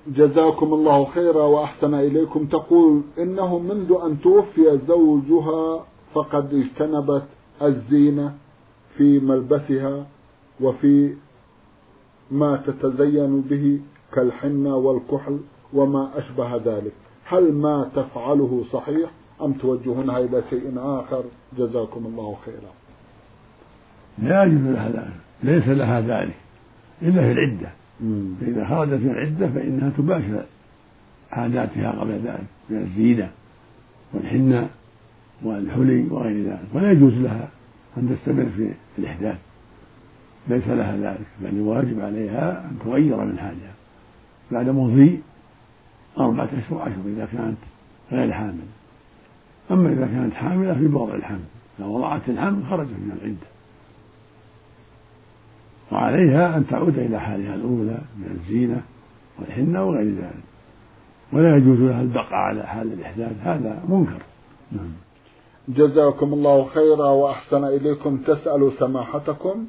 جزاكم 0.07 0.73
الله 0.73 1.05
خيرا 1.05 1.43
وأحسن 1.43 1.93
إليكم. 1.93 2.45
تقول 2.45 3.01
إنه 3.19 3.59
منذ 3.59 3.95
أن 4.05 4.21
توفي 4.21 4.79
زوجها 4.87 5.85
فقد 6.13 6.53
اجتنبت 6.53 7.23
الزينة 7.61 8.33
في 8.97 9.19
ملبسها 9.19 10.05
وفي 10.61 11.13
ما 12.31 12.57
تتزين 12.57 13.41
به 13.41 13.79
كالحنة 14.13 14.75
والكحل 14.75 15.39
وما 15.73 16.11
أشبه 16.17 16.55
ذلك. 16.55 16.93
هل 17.29 17.53
ما 17.53 17.89
تفعله 17.95 18.63
صحيح 18.71 19.09
أم 19.41 19.53
توجهونها 19.53 20.17
إلى 20.17 20.43
شيء 20.49 20.73
آخر؟ 20.77 21.23
جزاكم 21.57 22.05
الله 22.05 22.37
خيرا. 22.45 22.71
لا 24.23 24.43
يجوز 24.43 24.61
لها 24.61 24.89
ذلك 24.89 25.13
ليس 25.43 25.67
لها 25.67 26.01
ذلك. 26.01 26.35
إلا 27.01 27.21
في 27.21 27.31
العدة. 27.31 27.69
فإذا 28.41 28.67
خرجت 28.67 29.01
من 29.01 29.09
العدة 29.09 29.47
فإنها 29.47 29.89
تباشر 29.97 30.45
عاداتها 31.31 31.91
قبل 31.91 32.11
ذلك. 32.11 32.47
من 32.69 32.77
الزينة 32.77 33.31
والحنة 34.13 34.69
والحلي 35.43 36.07
وغير 36.09 36.49
ذلك. 36.49 36.67
ولا 36.73 36.91
يجوز 36.91 37.13
لها 37.13 37.49
أن 37.97 38.09
تستمر 38.09 38.45
في 38.57 38.73
الإحداث. 38.97 39.37
ليس 40.47 40.67
لها 40.67 40.97
ذلك. 40.97 41.27
بل 41.41 41.49
الواجب 41.49 42.01
عليها 42.01 42.65
أن 42.65 42.79
تغير 42.85 43.17
من 43.17 43.39
حالها 43.39 43.73
بعد 44.51 44.69
مضي 44.69 45.19
أربعة 46.19 46.49
أشهر 46.58 46.82
عشر 46.82 47.01
إذا 47.06 47.25
كانت 47.25 47.58
غير 48.12 48.32
حامل. 48.32 48.65
أما 49.71 49.89
إذا 49.89 50.06
كانت 50.06 50.34
حاملة 50.34 50.73
في 50.73 50.88
بوضع 50.88 51.15
الحمل 51.15 51.45
لو 51.80 51.88
وضعت 51.88 52.30
الحمل 52.30 52.65
خرجت 52.69 52.89
من 52.89 53.17
العدة. 53.21 53.47
وعليها 55.91 56.58
أن 56.58 56.67
تعود 56.67 56.97
إلى 56.97 57.19
حالها 57.19 57.56
الأولى 57.56 57.97
من 58.17 58.39
الزينة 58.39 58.82
والحنة 59.39 59.84
وغير 59.84 60.12
ذلك. 60.12 60.43
ولا 61.34 61.58
يجوز 61.58 61.80
لها 61.80 62.01
البقاء 62.01 62.34
على 62.34 62.67
حال 62.67 62.93
الإحداث 62.93 63.32
هذا 63.41 63.84
منكر. 63.89 64.21
نعم. 64.71 64.91
جزاكم 65.69 66.34
الله 66.34 66.65
خيرا 66.65 67.10
وأحسن 67.10 67.63
إليكم. 67.63 68.17
تسأل 68.17 68.71
سماحتكم 68.80 69.65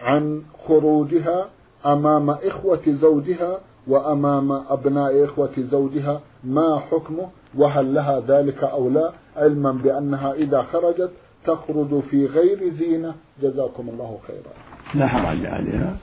عن 0.00 0.42
خروجها 0.66 1.48
أمام 1.86 2.30
إخوة 2.30 2.82
زوجها 2.86 3.60
وأمام 3.86 4.52
أبناء 4.52 5.24
إخوة 5.24 5.50
زوجها 5.58 6.20
ما 6.44 6.78
حكمه 6.90 7.28
وهل 7.54 7.94
لها 7.94 8.20
ذلك 8.20 8.64
أو 8.64 8.90
لا 8.90 9.12
علما 9.36 9.72
بأنها 9.72 10.32
إذا 10.32 10.62
خرجت 10.62 11.10
تخرج 11.44 12.00
في 12.00 12.26
غير 12.26 12.72
زينة. 12.78 13.14
جزاكم 13.42 13.88
الله 13.88 14.18
خيرا. 14.26 14.52
لا 14.94 15.06
حرج 15.08 15.46
عليها 15.46 15.96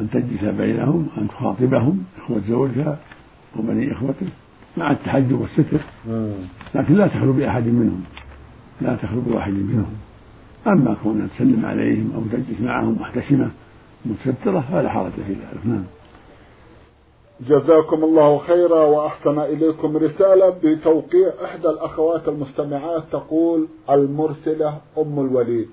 أن 0.00 0.10
تجلس 0.10 0.44
بينهم 0.44 1.08
أن 1.18 1.28
تخاطبهم 1.28 2.04
إخوة 2.18 2.40
زوجها 2.48 2.98
وبني 3.58 3.92
إخوته 3.92 4.26
مع 4.76 4.90
التحجب 4.90 5.40
والستر. 5.40 5.80
لكن 6.74 6.94
لا 6.94 7.06
تخلو 7.06 7.32
بأحد 7.32 7.66
منهم 7.66 8.04
لا 8.80 8.96
تخلو 8.96 9.20
بواحد 9.20 9.52
منهم. 9.52 9.94
أما 10.66 10.96
كونها 11.02 11.26
تسلم 11.26 11.66
عليهم 11.66 12.12
أو 12.14 12.20
تجلس 12.32 12.60
معهم 12.60 12.96
محتشمة 13.00 13.50
متسترة 14.06 14.64
فلا 14.72 14.88
حرج 14.88 15.12
في 15.12 15.32
ذلك. 15.32 15.66
نعم. 15.66 15.84
جزاكم 17.40 18.04
الله 18.04 18.38
خيرا 18.38 18.84
وأحسن 18.84 19.38
إليكم 19.38 19.96
رسالة 19.96 20.48
بتوقيع 20.62 21.32
إحدى 21.44 21.68
الأخوات 21.68 22.28
المستمعات 22.28 23.02
تقول 23.12 23.68
المرسلة 23.90 24.78
أم 24.98 25.20
الوليد. 25.20 25.68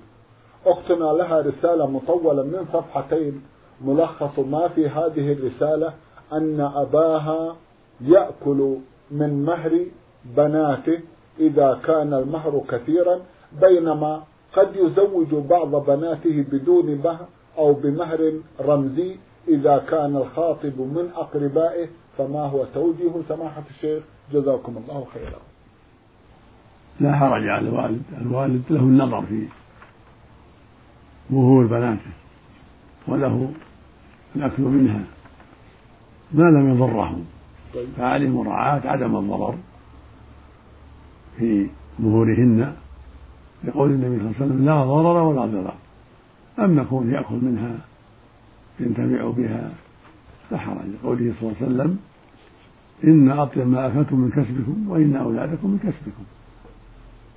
أختنا 0.65 1.06
لها 1.06 1.41
رسالة 1.41 1.88
مطولة 1.88 2.43
من 2.43 2.65
صفحتين 2.74 3.41
ملخص 3.82 4.39
ما 4.39 4.67
في 4.67 4.89
هذه 4.89 5.34
الرسالة 5.34 5.93
أن 6.34 6.62
أباها 6.76 7.56
يأكل 8.02 8.76
من 9.12 9.45
مهر 9.45 9.86
بناته 10.26 11.00
إذا 11.39 11.80
كان 11.86 12.13
المهر 12.13 12.62
كثيرا 12.69 13.19
بينما 13.62 14.24
قد 14.58 14.76
يزوج 14.76 15.28
بعض 15.50 15.86
بناته 15.86 16.45
بدون 16.52 16.95
مهر 17.04 17.26
أو 17.58 17.74
بمهر 17.74 18.34
رمزي 18.62 19.17
إذا 19.47 19.77
كان 19.77 20.15
الخاطب 20.15 20.80
من 20.80 21.10
أقربائه 21.15 21.88
فما 22.17 22.39
هو 22.39 22.65
توجيه 22.73 23.12
سماحة 23.30 23.63
الشيخ؟ 23.69 24.04
جزاكم 24.34 24.77
الله 24.77 25.06
خيرا. 25.13 25.39
لا 26.99 27.15
حرج 27.15 27.47
على 27.47 27.69
الوالد. 27.69 28.01
الوالد 28.21 28.63
له 28.69 28.80
النظر 28.80 29.21
في 29.21 29.47
مهور 31.30 31.67
بناته 31.67 32.12
وله 33.08 33.51
الأكل 34.36 34.63
منها. 34.63 35.04
ما 36.32 36.43
لم 36.43 36.75
يضرهم 36.75 37.25
طيب. 37.73 37.88
فعليه 37.97 38.30
مراعاة 38.30 38.82
عدم 38.86 39.15
الضرر 39.15 39.56
في 41.38 41.69
مهورهن 41.99 42.75
لقول 43.63 43.91
النبي 43.91 44.17
صلى 44.17 44.27
الله 44.27 44.36
عليه 44.36 44.45
وسلم 44.45 44.65
لا 44.65 44.86
ضرر 44.86 45.23
ولا 45.23 45.45
ضرر. 45.45 45.73
أما 46.60 46.84
كون 46.84 47.13
يأكل 47.13 47.36
منها 47.36 47.77
ينتفع 48.82 49.30
بها 49.30 49.72
لا 50.52 50.58
حرج. 50.58 50.78
لقوله 51.04 51.34
صلى 51.39 51.50
الله 51.50 51.56
عليه 51.62 51.65
وسلم 51.65 52.00
إن 53.04 53.32
أطيب 53.32 53.67
ما 53.67 53.88
أكلتم 53.88 54.20
من 54.20 54.30
كسبكم 54.30 54.89
وإن 54.89 55.15
أولادكم 55.15 55.67
من 55.72 55.78
كسبكم. 55.78 56.24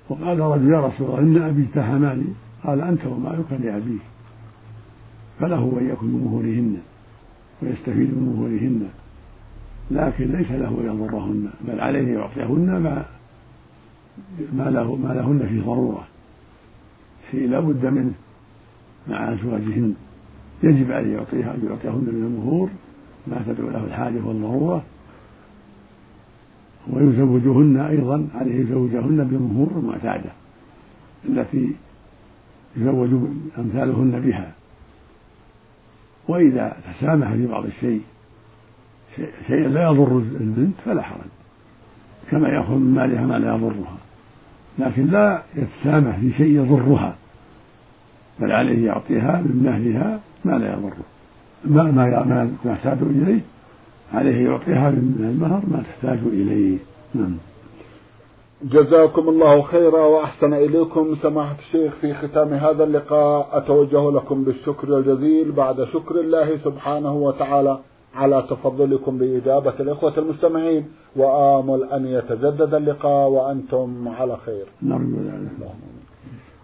وقال 0.09 0.41
رجل 0.41 0.71
يا 0.71 0.81
رسول 0.81 1.07
الله 1.07 1.19
إن 1.19 1.43
أبي 1.43 1.63
اتهمني 1.73 2.27
قال 2.65 2.81
أنت 2.81 3.07
ومالك 3.07 3.53
لأبيه 3.53 3.99
فله 5.41 5.79
أن 5.81 5.89
يأكل 5.89 6.07
من 6.07 6.25
مهورهن 6.25 6.77
ويستفيد 7.63 8.11
من 8.11 8.33
مهورهن 8.37 8.89
لكن 9.91 10.33
ليس 10.33 10.51
له 10.51 10.69
أن 10.69 10.87
يضرهن 10.87 11.51
بل 11.69 11.81
عليه 11.81 12.15
يعطيهن 12.15 12.67
ما 12.67 13.05
ما 14.53 14.71
له 14.71 14.97
ما 14.97 15.09
لهن 15.09 15.47
فيه 15.49 15.61
ضرورة. 15.61 16.07
شيء 17.31 17.49
لا 17.49 17.61
بد 17.61 17.87
منه 17.87 18.13
مع 19.09 19.33
أزواجهن. 19.33 19.95
يجب 20.63 20.93
عليه 20.93 21.15
يعطيها 21.15 21.55
يعطيهن 21.69 22.05
من 22.13 22.25
المهور 22.27 22.71
ما 23.27 23.43
تدعو 23.47 23.71
له 23.71 23.85
الحاجة 23.85 24.21
والضرورة. 24.25 24.83
ويزوجهن 26.91 27.77
أيضا 27.77 28.29
عليه 28.35 28.61
يزوجهن 28.61 29.25
بالمهور 29.25 29.71
المعتادة 29.77 30.31
التي 31.29 31.73
يزوج 32.77 33.11
أمثالهن 33.59 34.21
بها. 34.21 34.53
وإذا 36.29 36.77
تسامح 36.93 37.33
في 37.33 37.47
بعض 37.47 37.65
الشيء 37.65 38.03
شيئا 39.47 39.69
لا 39.69 39.83
يضر 39.83 40.19
البنت 40.19 40.75
فلا 40.85 41.03
حرج 41.03 41.29
كما 42.31 42.49
يأخذ 42.49 42.75
من 42.75 42.95
مالها 42.95 43.27
ما 43.27 43.39
لا 43.39 43.55
يضرها 43.55 43.99
لكن 44.79 45.07
لا 45.07 45.43
يتسامح 45.57 46.17
في 46.17 46.33
شيء 46.33 46.47
يضرها. 46.47 47.15
بل 48.41 48.53
عليه 48.53 48.87
يعطيها 48.87 49.43
من 49.43 49.63
مهلها 49.65 50.21
ما 50.45 50.53
لا 50.53 50.73
يضره. 50.73 50.97
ما 51.65 51.83
ما 51.83 52.45
ما 52.65 52.75
تحتاج 52.75 52.99
إليه 53.03 53.41
عليه 54.15 54.45
يعطيها 54.45 54.91
من 54.91 55.31
المهر 55.31 55.63
ما 55.69 55.83
تحتاج 55.83 56.19
إليه. 56.27 56.79
نعم. 57.15 57.37
جزاكم 58.63 59.29
الله 59.29 59.63
خيرا 59.63 60.01
وأحسن 60.01 60.55
إليكم. 60.55 61.17
سماحة 61.23 61.57
الشيخ 61.59 61.93
في 62.01 62.15
ختام 62.15 62.53
هذا 62.53 62.85
اللقاء 62.85 63.49
أتوجه 63.53 64.11
لكم 64.11 64.45
بالشكر 64.45 64.99
الجزيل 64.99 65.53
بعد 65.53 65.85
شكر 65.85 66.21
الله 66.21 66.57
سبحانه 66.57 67.15
وتعالى 67.15 67.79
على 68.15 68.45
تفضلكم 68.51 69.19
بإجابة 69.19 69.75
الإخوة 69.81 70.19
المستمعين. 70.19 70.85
وآمل 71.17 71.85
أن 71.85 72.07
يتجدد 72.07 72.75
اللقاء 72.75 73.29
وأنتم 73.29 74.09
على 74.09 74.37
خير. 74.37 74.67
نرجو 74.83 75.17
ذلك 75.17 75.71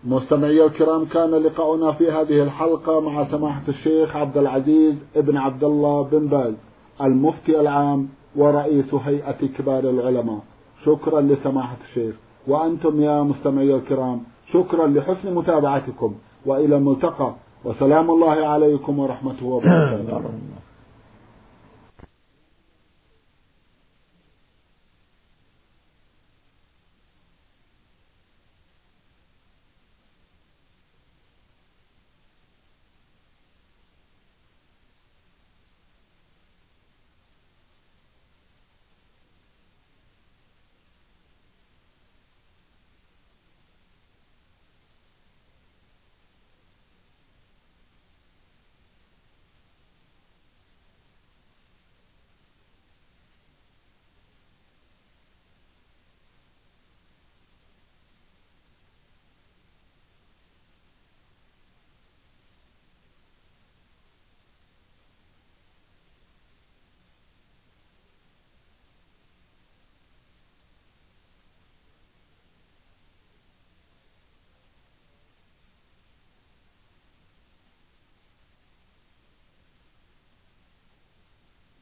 مستمعي 0.04 0.64
الكرام 0.64 1.04
كان 1.04 1.30
لقاؤنا 1.30 1.92
في 1.92 2.10
هذه 2.10 2.42
الحلقة 2.42 3.00
مع 3.00 3.30
سماحة 3.30 3.62
الشيخ 3.68 4.16
عبد 4.16 4.38
العزيز 4.38 4.94
ابن 5.16 5.36
عبد 5.36 5.64
الله 5.64 6.02
بن 6.02 6.26
باز 6.26 6.54
المفتي 7.00 7.60
العام 7.60 8.08
ورئيس 8.36 8.94
هيئة 8.94 9.46
كبار 9.58 9.90
العلماء. 9.90 10.38
شكرا 10.84 11.20
لسماحة 11.20 11.76
الشيخ. 11.88 12.14
وأنتم 12.46 13.00
يا 13.00 13.22
مستمعي 13.22 13.74
الكرام 13.74 14.20
شكرا 14.52 14.86
لحسن 14.86 15.34
متابعتكم. 15.34 16.14
وإلى 16.46 16.76
الملتقى. 16.76 17.34
وسلام 17.64 18.10
الله 18.10 18.46
عليكم 18.46 18.98
ورحمته 18.98 19.46
وبركاته. 19.46 20.22